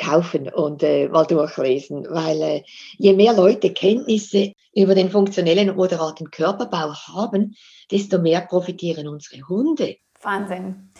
kaufen 0.00 0.48
und 0.48 0.82
äh, 0.82 1.08
mal 1.08 1.26
durchlesen, 1.26 2.06
weil 2.08 2.40
äh, 2.42 2.62
je 2.98 3.12
mehr 3.12 3.34
Leute 3.34 3.72
Kenntnisse 3.72 4.52
über 4.74 4.94
den 4.94 5.10
funktionellen 5.10 5.70
und 5.70 5.76
moderaten 5.76 6.30
Körperbau 6.30 6.94
haben, 6.94 7.54
desto 7.90 8.18
mehr 8.18 8.40
profitieren 8.40 9.08
unsere 9.08 9.46
Hunde. 9.48 9.96
Wahnsinn. 10.22 10.90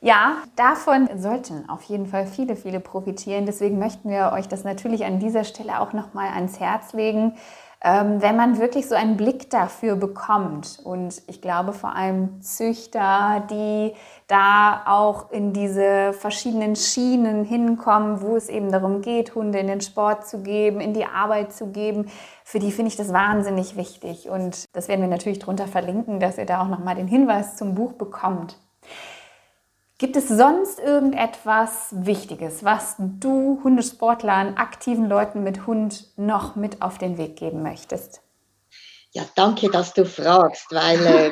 Ja, 0.00 0.44
davon 0.54 1.08
sollten 1.16 1.68
auf 1.68 1.82
jeden 1.84 2.06
Fall 2.06 2.26
viele, 2.26 2.54
viele 2.54 2.78
profitieren. 2.78 3.46
Deswegen 3.46 3.78
möchten 3.78 4.08
wir 4.10 4.30
euch 4.32 4.46
das 4.46 4.62
natürlich 4.62 5.04
an 5.04 5.18
dieser 5.18 5.42
Stelle 5.42 5.80
auch 5.80 5.92
nochmal 5.92 6.28
ans 6.28 6.60
Herz 6.60 6.92
legen 6.92 7.34
ähm, 7.82 8.20
wenn 8.20 8.36
man 8.36 8.58
wirklich 8.58 8.88
so 8.88 8.94
einen 8.94 9.16
Blick 9.16 9.50
dafür 9.50 9.94
bekommt. 9.94 10.80
Und 10.82 11.22
ich 11.28 11.40
glaube 11.40 11.72
vor 11.72 11.94
allem 11.94 12.40
Züchter, 12.42 13.46
die 13.50 13.94
da 14.26 14.82
auch 14.86 15.30
in 15.30 15.52
diese 15.52 16.12
verschiedenen 16.12 16.74
Schienen 16.74 17.44
hinkommen, 17.44 18.20
wo 18.20 18.36
es 18.36 18.48
eben 18.48 18.72
darum 18.72 19.00
geht, 19.00 19.34
Hunde 19.34 19.58
in 19.60 19.68
den 19.68 19.80
Sport 19.80 20.26
zu 20.26 20.42
geben, 20.42 20.80
in 20.80 20.92
die 20.92 21.06
Arbeit 21.06 21.52
zu 21.52 21.68
geben, 21.68 22.10
für 22.44 22.58
die 22.58 22.72
finde 22.72 22.90
ich 22.90 22.96
das 22.96 23.12
wahnsinnig 23.12 23.76
wichtig. 23.76 24.28
Und 24.28 24.64
das 24.72 24.88
werden 24.88 25.02
wir 25.02 25.08
natürlich 25.08 25.38
drunter 25.38 25.68
verlinken, 25.68 26.18
dass 26.18 26.38
ihr 26.38 26.46
da 26.46 26.62
auch 26.62 26.68
nochmal 26.68 26.96
den 26.96 27.08
Hinweis 27.08 27.56
zum 27.56 27.74
Buch 27.74 27.92
bekommt. 27.92 28.58
Gibt 29.98 30.14
es 30.14 30.28
sonst 30.28 30.78
irgendetwas 30.78 31.88
Wichtiges, 31.90 32.62
was 32.62 32.94
du 32.98 33.60
Hundesportlern, 33.64 34.56
aktiven 34.56 35.08
Leuten 35.08 35.42
mit 35.42 35.66
Hund 35.66 36.04
noch 36.16 36.54
mit 36.54 36.82
auf 36.82 36.98
den 36.98 37.18
Weg 37.18 37.34
geben 37.34 37.64
möchtest? 37.64 38.20
Ja, 39.10 39.24
danke, 39.34 39.68
dass 39.70 39.94
du 39.94 40.04
fragst, 40.04 40.66
weil 40.70 41.04
äh, 41.04 41.30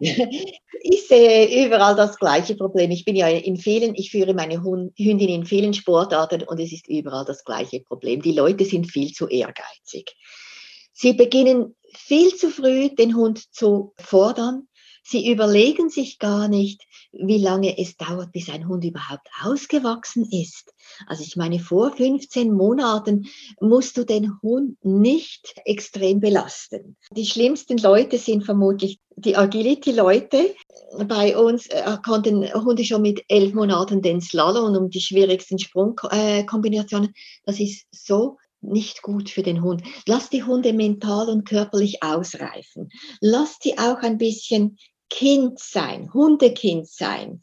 ich 0.82 1.06
sehe 1.06 1.64
überall 1.64 1.94
das 1.94 2.18
gleiche 2.18 2.56
Problem. 2.56 2.90
Ich 2.90 3.04
bin 3.04 3.14
ja 3.14 3.28
in 3.28 3.56
vielen, 3.56 3.94
ich 3.94 4.10
führe 4.10 4.34
meine 4.34 4.64
Hündin 4.64 5.28
in 5.28 5.44
vielen 5.44 5.72
Sportarten 5.72 6.42
und 6.42 6.58
es 6.58 6.72
ist 6.72 6.88
überall 6.88 7.24
das 7.24 7.44
gleiche 7.44 7.80
Problem. 7.80 8.20
Die 8.20 8.32
Leute 8.32 8.64
sind 8.64 8.90
viel 8.90 9.12
zu 9.12 9.28
ehrgeizig. 9.28 10.12
Sie 10.92 11.12
beginnen 11.12 11.76
viel 11.94 12.34
zu 12.34 12.50
früh, 12.50 12.88
den 12.88 13.14
Hund 13.14 13.54
zu 13.54 13.94
fordern. 13.96 14.66
Sie 15.08 15.30
überlegen 15.30 15.88
sich 15.88 16.18
gar 16.18 16.48
nicht, 16.48 16.82
wie 17.12 17.38
lange 17.38 17.78
es 17.78 17.96
dauert, 17.96 18.32
bis 18.32 18.50
ein 18.50 18.66
Hund 18.66 18.84
überhaupt 18.84 19.28
ausgewachsen 19.40 20.28
ist. 20.32 20.72
Also 21.06 21.22
ich 21.22 21.36
meine, 21.36 21.60
vor 21.60 21.92
15 21.92 22.52
Monaten 22.52 23.26
musst 23.60 23.96
du 23.96 24.04
den 24.04 24.32
Hund 24.42 24.84
nicht 24.84 25.54
extrem 25.64 26.18
belasten. 26.18 26.96
Die 27.12 27.24
schlimmsten 27.24 27.78
Leute 27.78 28.18
sind 28.18 28.44
vermutlich 28.44 28.98
die 29.14 29.36
Agility-Leute. 29.36 30.56
Bei 31.06 31.36
uns 31.36 31.68
äh, 31.68 31.96
konnten 32.04 32.52
Hunde 32.52 32.84
schon 32.84 33.02
mit 33.02 33.22
elf 33.28 33.54
Monaten 33.54 34.02
den 34.02 34.20
Slalom 34.20 34.74
um 34.74 34.90
die 34.90 35.00
schwierigsten 35.00 35.60
Sprungkombinationen. 35.60 37.14
das 37.44 37.60
ist 37.60 37.86
so 37.92 38.38
nicht 38.60 39.02
gut 39.02 39.30
für 39.30 39.42
den 39.42 39.62
Hund. 39.62 39.82
Lass 40.06 40.30
die 40.30 40.42
Hunde 40.42 40.72
mental 40.72 41.28
und 41.28 41.48
körperlich 41.48 42.02
ausreifen. 42.02 42.88
Lass 43.20 43.58
sie 43.62 43.78
auch 43.78 43.98
ein 43.98 44.18
bisschen 44.18 44.78
Kind 45.10 45.58
sein, 45.58 46.12
Hundekind 46.12 46.88
sein. 46.88 47.40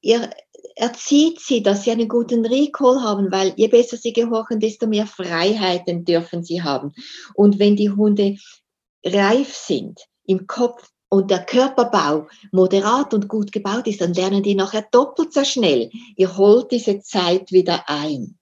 ihr 0.00 0.30
erzieht 0.76 1.40
sie, 1.40 1.62
dass 1.62 1.84
sie 1.84 1.90
einen 1.90 2.08
guten 2.08 2.44
Recall 2.44 3.02
haben, 3.02 3.32
weil 3.32 3.54
je 3.56 3.68
besser 3.68 3.96
sie 3.96 4.12
gehorchen, 4.12 4.60
desto 4.60 4.86
mehr 4.86 5.06
Freiheiten 5.06 6.04
dürfen 6.04 6.44
sie 6.44 6.62
haben. 6.62 6.92
Und 7.34 7.58
wenn 7.58 7.76
die 7.76 7.90
Hunde 7.90 8.36
reif 9.04 9.54
sind 9.54 10.00
im 10.24 10.46
Kopf 10.46 10.90
und 11.08 11.30
der 11.30 11.44
Körperbau 11.44 12.28
moderat 12.52 13.14
und 13.14 13.28
gut 13.28 13.52
gebaut 13.52 13.86
ist, 13.86 14.00
dann 14.00 14.12
lernen 14.12 14.42
die 14.42 14.54
nachher 14.54 14.86
doppelt 14.90 15.32
so 15.32 15.44
schnell. 15.44 15.90
Ihr 16.16 16.36
holt 16.36 16.70
diese 16.72 17.00
Zeit 17.00 17.52
wieder 17.52 17.88
ein 17.88 18.36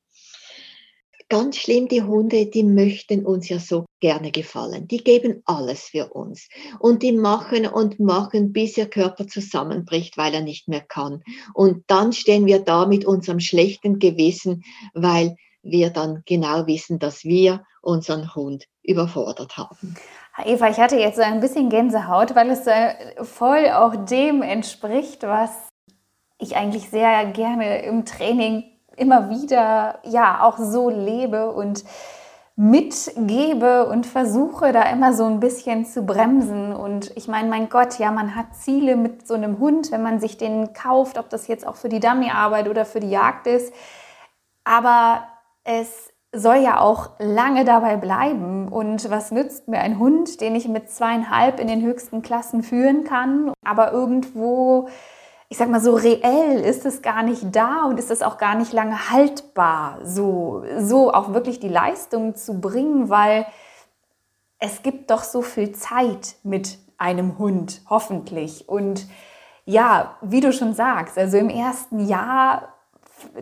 ganz 1.28 1.56
schlimm, 1.56 1.88
die 1.88 2.02
Hunde, 2.02 2.46
die 2.46 2.62
möchten 2.62 3.24
uns 3.26 3.48
ja 3.48 3.58
so 3.58 3.86
gerne 4.04 4.32
gefallen. 4.32 4.86
Die 4.86 5.02
geben 5.02 5.42
alles 5.46 5.84
für 5.84 6.12
uns. 6.12 6.50
Und 6.78 7.02
die 7.02 7.12
machen 7.12 7.66
und 7.66 8.00
machen, 8.00 8.52
bis 8.52 8.76
ihr 8.76 8.84
Körper 8.84 9.26
zusammenbricht, 9.26 10.18
weil 10.18 10.34
er 10.34 10.42
nicht 10.42 10.68
mehr 10.68 10.82
kann. 10.82 11.22
Und 11.54 11.84
dann 11.86 12.12
stehen 12.12 12.44
wir 12.44 12.58
da 12.58 12.84
mit 12.84 13.06
unserem 13.06 13.40
schlechten 13.40 13.98
Gewissen, 13.98 14.62
weil 14.92 15.36
wir 15.62 15.88
dann 15.88 16.22
genau 16.26 16.66
wissen, 16.66 16.98
dass 16.98 17.24
wir 17.24 17.64
unseren 17.80 18.34
Hund 18.34 18.66
überfordert 18.82 19.56
haben. 19.56 19.96
Eva, 20.44 20.68
ich 20.68 20.76
hatte 20.76 20.96
jetzt 20.96 21.16
so 21.16 21.22
ein 21.22 21.40
bisschen 21.40 21.70
Gänsehaut, 21.70 22.34
weil 22.34 22.50
es 22.50 22.66
voll 23.26 23.70
auch 23.70 24.04
dem 24.04 24.42
entspricht, 24.42 25.22
was 25.22 25.48
ich 26.38 26.56
eigentlich 26.56 26.90
sehr 26.90 27.24
gerne 27.32 27.80
im 27.84 28.04
Training 28.04 28.64
immer 28.98 29.30
wieder 29.30 30.00
ja 30.04 30.42
auch 30.42 30.58
so 30.58 30.90
lebe 30.90 31.50
und 31.52 31.84
mitgebe 32.56 33.86
und 33.88 34.06
versuche 34.06 34.72
da 34.72 34.82
immer 34.84 35.12
so 35.12 35.24
ein 35.24 35.40
bisschen 35.40 35.84
zu 35.84 36.02
bremsen. 36.02 36.72
Und 36.72 37.10
ich 37.16 37.26
meine, 37.26 37.48
mein 37.48 37.68
Gott, 37.68 37.98
ja, 37.98 38.12
man 38.12 38.36
hat 38.36 38.54
Ziele 38.54 38.96
mit 38.96 39.26
so 39.26 39.34
einem 39.34 39.58
Hund, 39.58 39.90
wenn 39.90 40.02
man 40.02 40.20
sich 40.20 40.36
den 40.38 40.72
kauft, 40.72 41.18
ob 41.18 41.28
das 41.30 41.48
jetzt 41.48 41.66
auch 41.66 41.76
für 41.76 41.88
die 41.88 42.00
Dummyarbeit 42.00 42.68
oder 42.68 42.84
für 42.84 43.00
die 43.00 43.10
Jagd 43.10 43.48
ist. 43.48 43.74
Aber 44.62 45.24
es 45.64 46.12
soll 46.32 46.56
ja 46.56 46.80
auch 46.80 47.10
lange 47.18 47.64
dabei 47.64 47.96
bleiben. 47.96 48.68
Und 48.68 49.10
was 49.10 49.32
nützt 49.32 49.66
mir 49.66 49.80
ein 49.80 49.98
Hund, 49.98 50.40
den 50.40 50.54
ich 50.54 50.68
mit 50.68 50.90
zweieinhalb 50.90 51.58
in 51.58 51.66
den 51.66 51.82
höchsten 51.82 52.22
Klassen 52.22 52.62
führen 52.62 53.04
kann, 53.04 53.52
aber 53.64 53.92
irgendwo 53.92 54.88
ich 55.48 55.58
sag 55.58 55.68
mal, 55.68 55.80
so 55.80 55.94
reell 55.94 56.60
ist 56.60 56.86
es 56.86 57.02
gar 57.02 57.22
nicht 57.22 57.54
da 57.54 57.84
und 57.84 57.98
ist 57.98 58.10
es 58.10 58.22
auch 58.22 58.38
gar 58.38 58.54
nicht 58.54 58.72
lange 58.72 59.10
haltbar, 59.10 59.98
so, 60.02 60.64
so 60.78 61.12
auch 61.12 61.32
wirklich 61.32 61.60
die 61.60 61.68
Leistung 61.68 62.34
zu 62.34 62.60
bringen, 62.60 63.10
weil 63.10 63.46
es 64.58 64.82
gibt 64.82 65.10
doch 65.10 65.22
so 65.22 65.42
viel 65.42 65.72
Zeit 65.72 66.36
mit 66.42 66.78
einem 66.96 67.38
Hund, 67.38 67.82
hoffentlich. 67.88 68.68
Und 68.68 69.06
ja, 69.66 70.16
wie 70.22 70.40
du 70.40 70.52
schon 70.52 70.74
sagst, 70.74 71.18
also 71.18 71.36
im 71.36 71.50
ersten 71.50 72.06
Jahr, 72.06 72.74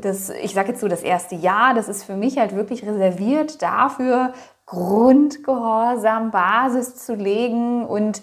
das, 0.00 0.30
ich 0.30 0.54
sage 0.54 0.70
jetzt 0.70 0.80
so, 0.80 0.88
das 0.88 1.02
erste 1.02 1.34
Jahr, 1.34 1.74
das 1.74 1.88
ist 1.88 2.04
für 2.04 2.16
mich 2.16 2.38
halt 2.38 2.54
wirklich 2.54 2.84
reserviert 2.84 3.62
dafür, 3.62 4.32
Grundgehorsam, 4.66 6.30
Basis 6.30 6.96
zu 6.96 7.14
legen 7.14 7.84
und 7.84 8.22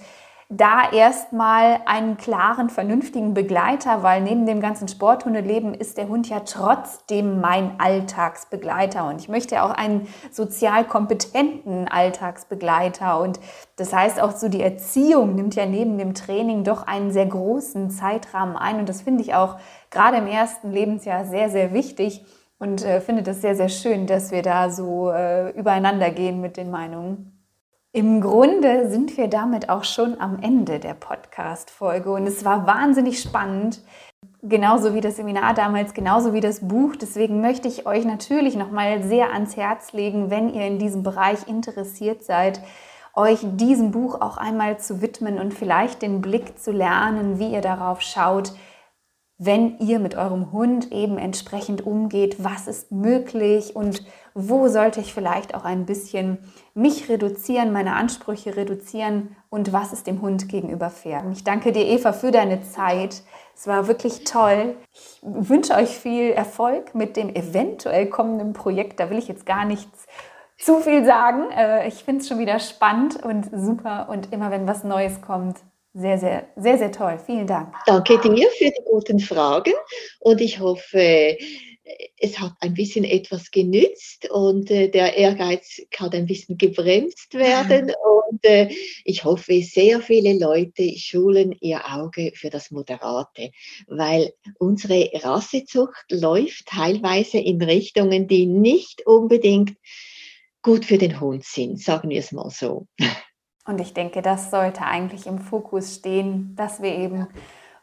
da 0.52 0.92
erstmal 0.92 1.80
einen 1.86 2.18
klaren, 2.18 2.72
vernünftigen 2.72 3.36
Begleiter, 3.36 4.02
weil 4.02 4.22
neben 4.22 4.48
dem 4.48 4.62
ganzen 4.62 4.88
Sporthundeleben 4.88 5.76
ist 5.76 6.00
der 6.00 6.08
Hund 6.08 6.28
ja 6.28 6.40
trotzdem 6.40 7.40
mein 7.40 7.80
Alltagsbegleiter. 7.80 9.08
Und 9.08 9.22
ich 9.22 9.30
möchte 9.30 9.62
auch 9.62 9.70
einen 9.70 10.08
sozial 10.32 10.86
kompetenten 10.86 11.88
Alltagsbegleiter. 11.88 13.20
Und 13.20 13.40
das 13.76 13.94
heißt 13.94 14.20
auch 14.20 14.32
so 14.32 14.50
die 14.50 14.62
Erziehung 14.62 15.36
nimmt 15.36 15.54
ja 15.54 15.68
neben 15.68 16.00
dem 16.00 16.16
Training 16.16 16.64
doch 16.64 16.88
einen 16.88 17.12
sehr 17.12 17.28
großen 17.28 17.92
Zeitrahmen 17.92 18.58
ein. 18.58 18.80
Und 18.80 18.90
das 18.90 19.04
finde 19.04 19.22
ich 19.22 19.36
auch 19.36 19.58
gerade 19.92 20.18
im 20.18 20.26
ersten 20.26 20.72
Lebensjahr 20.72 21.26
sehr, 21.26 21.52
sehr 21.52 21.74
wichtig 21.74 22.26
und 22.58 22.84
äh, 22.84 23.02
finde 23.02 23.22
das 23.22 23.42
sehr, 23.42 23.56
sehr 23.56 23.70
schön, 23.70 24.08
dass 24.08 24.32
wir 24.32 24.42
da 24.42 24.72
so 24.72 25.12
äh, 25.12 25.52
übereinander 25.52 26.10
gehen 26.10 26.42
mit 26.42 26.58
den 26.58 26.72
Meinungen. 26.72 27.38
Im 27.91 28.21
Grunde 28.21 28.88
sind 28.91 29.17
wir 29.17 29.28
damit 29.28 29.69
auch 29.69 29.84
schon 29.84 30.21
am 30.21 30.43
Ende 30.43 30.78
der 30.78 30.93
Podcast-Folge 30.93 32.12
und 32.12 32.28
es 32.28 32.45
war 32.45 32.67
wahnsinnig 32.67 33.19
spannend, 33.19 33.82
genauso 34.43 34.93
wie 34.93 35.02
das 35.02 35.15
Seminar 35.15 35.56
damals, 35.56 35.95
genauso 35.95 36.32
wie 36.32 36.39
das 36.39 36.67
Buch. 36.67 36.95
Deswegen 36.95 37.41
möchte 37.41 37.67
ich 37.67 37.88
euch 37.88 38.06
natürlich 38.06 38.56
nochmal 38.56 39.02
sehr 39.02 39.34
ans 39.34 39.58
Herz 39.58 39.91
legen, 39.91 40.30
wenn 40.30 40.54
ihr 40.54 40.67
in 40.67 40.78
diesem 40.78 41.02
Bereich 41.02 41.47
interessiert 41.47 42.23
seid, 42.23 42.62
euch 43.15 43.39
diesem 43.43 43.89
Buch 43.89 44.21
auch 44.21 44.38
einmal 44.38 44.78
zu 44.78 45.02
widmen 45.02 45.39
und 45.39 45.56
vielleicht 45.56 46.04
den 46.04 46.21
Blick 46.21 46.60
zu 46.60 46.71
lernen, 46.71 47.39
wie 47.39 47.52
ihr 47.52 47.62
darauf 47.62 48.02
schaut, 48.02 48.54
wenn 49.39 49.80
ihr 49.80 49.97
mit 49.97 50.13
eurem 50.15 50.52
Hund 50.52 50.91
eben 50.91 51.17
entsprechend 51.17 51.88
umgeht, 51.88 52.36
was 52.43 52.67
ist 52.67 52.91
möglich 52.91 53.75
und 53.75 54.04
wo 54.47 54.67
sollte 54.67 54.99
ich 54.99 55.13
vielleicht 55.13 55.56
auch 55.56 55.65
ein 55.65 55.86
bisschen 55.86 56.38
mich 56.73 57.10
reduzieren, 57.10 57.73
meine 57.73 57.95
Ansprüche 57.95 58.56
reduzieren 58.56 59.36
und 59.49 59.73
was 59.73 59.91
ist 59.91 60.08
dem 60.08 60.21
Hund 60.21 60.47
gegenüber 60.47 60.89
fair. 60.89 61.23
Ich 61.34 61.43
danke 61.43 61.71
dir, 61.71 61.86
Eva, 61.86 62.13
für 62.13 62.32
deine 62.32 62.62
Zeit. 62.62 63.23
Es 63.56 63.67
war 63.67 63.88
wirklich 63.88 64.23
toll. 64.23 64.75
Ich 64.93 65.19
wünsche 65.21 65.73
euch 65.75 65.89
viel 65.89 66.32
Erfolg 66.32 66.95
mit 66.95 67.17
dem 67.17 67.36
eventuell 67.36 68.08
kommenden 68.08 68.54
Projekt. 68.54 68.99
Da 68.99 69.10
will 69.10 69.17
ich 69.17 69.28
jetzt 69.28 69.45
gar 69.45 69.65
nichts 69.65 70.08
zu 70.58 70.80
viel 70.80 71.04
sagen. 71.06 71.52
Äh, 71.52 71.88
ich 71.88 72.04
finde 72.04 72.21
es 72.21 72.28
schon 72.28 72.39
wieder 72.39 72.60
spannend 72.60 73.21
und 73.23 73.49
super 73.54 74.08
und 74.10 74.32
immer 74.32 74.52
wenn 74.52 74.67
was 74.67 74.84
Neues 74.84 75.21
kommt, 75.21 75.58
sehr, 75.93 76.19
sehr, 76.19 76.47
sehr, 76.56 76.78
sehr 76.78 76.91
toll. 76.91 77.19
Vielen 77.25 77.47
Dank. 77.47 77.73
Danke 77.86 78.19
dir 78.19 78.47
für 78.58 78.65
die 78.65 78.84
guten 78.86 79.19
Fragen 79.19 79.73
und 80.19 80.39
ich 80.39 80.60
hoffe, 80.60 81.36
es 82.17 82.39
hat 82.39 82.54
ein 82.60 82.73
bisschen 82.73 83.04
etwas 83.04 83.52
genützt 83.52 84.30
und 84.30 84.69
äh, 84.71 84.89
der 84.89 85.15
Ehrgeiz 85.15 85.82
kann 85.91 86.12
ein 86.12 86.25
bisschen 86.25 86.58
gebremst 86.58 87.34
werden. 87.34 87.91
Und 88.30 88.45
äh, 88.45 88.69
ich 89.06 89.23
hoffe, 89.23 89.62
sehr 89.63 90.02
viele 90.02 90.38
Leute 90.38 90.95
schulen 90.97 91.52
ihr 91.62 91.82
Auge 91.91 92.32
für 92.36 92.52
das 92.52 92.69
Moderate, 92.69 93.52
weil 93.88 94.34
unsere 94.60 95.10
Rassezucht 95.23 96.06
läuft 96.12 96.67
teilweise 96.67 97.39
in 97.39 97.60
Richtungen, 97.60 98.28
die 98.28 98.45
nicht 98.45 99.08
unbedingt 99.08 99.75
gut 100.62 100.86
für 100.86 100.99
den 100.99 101.19
Hund 101.19 101.43
sind, 101.43 101.82
sagen 101.82 102.10
wir 102.10 102.19
es 102.19 102.32
mal 102.32 102.52
so. 102.52 102.86
Und 103.65 103.82
ich 103.82 103.93
denke, 103.93 104.21
das 104.21 104.52
sollte 104.52 104.82
eigentlich 104.82 105.25
im 105.25 105.39
Fokus 105.39 105.95
stehen, 105.95 106.56
dass 106.56 106.82
wir 106.82 106.95
eben 106.95 107.28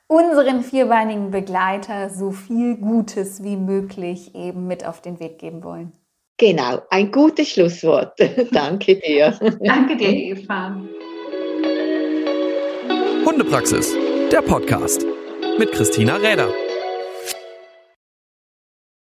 unseren 0.09 0.62
vierbeinigen 0.62 1.31
Begleiter 1.31 2.11
so 2.11 2.31
viel 2.31 2.77
Gutes 2.77 3.42
wie 3.42 3.57
möglich 3.57 4.35
eben 4.35 4.66
mit 4.66 4.87
auf 4.87 5.01
den 5.01 5.21
Weg 5.21 5.38
geben 5.38 5.64
wollen. 5.64 5.92
Genau, 6.38 6.83
ein 6.90 7.11
gutes 7.11 7.49
Schlusswort. 7.49 8.19
Danke 8.53 8.97
dir. 8.97 9.38
Danke 9.61 9.97
dir, 9.97 10.11
Eva. 10.11 10.77
Hundepraxis, 13.25 13.95
der 14.31 14.42
Podcast 14.42 15.07
mit 15.59 15.73
Christina 15.73 16.16
Räder. 16.16 16.51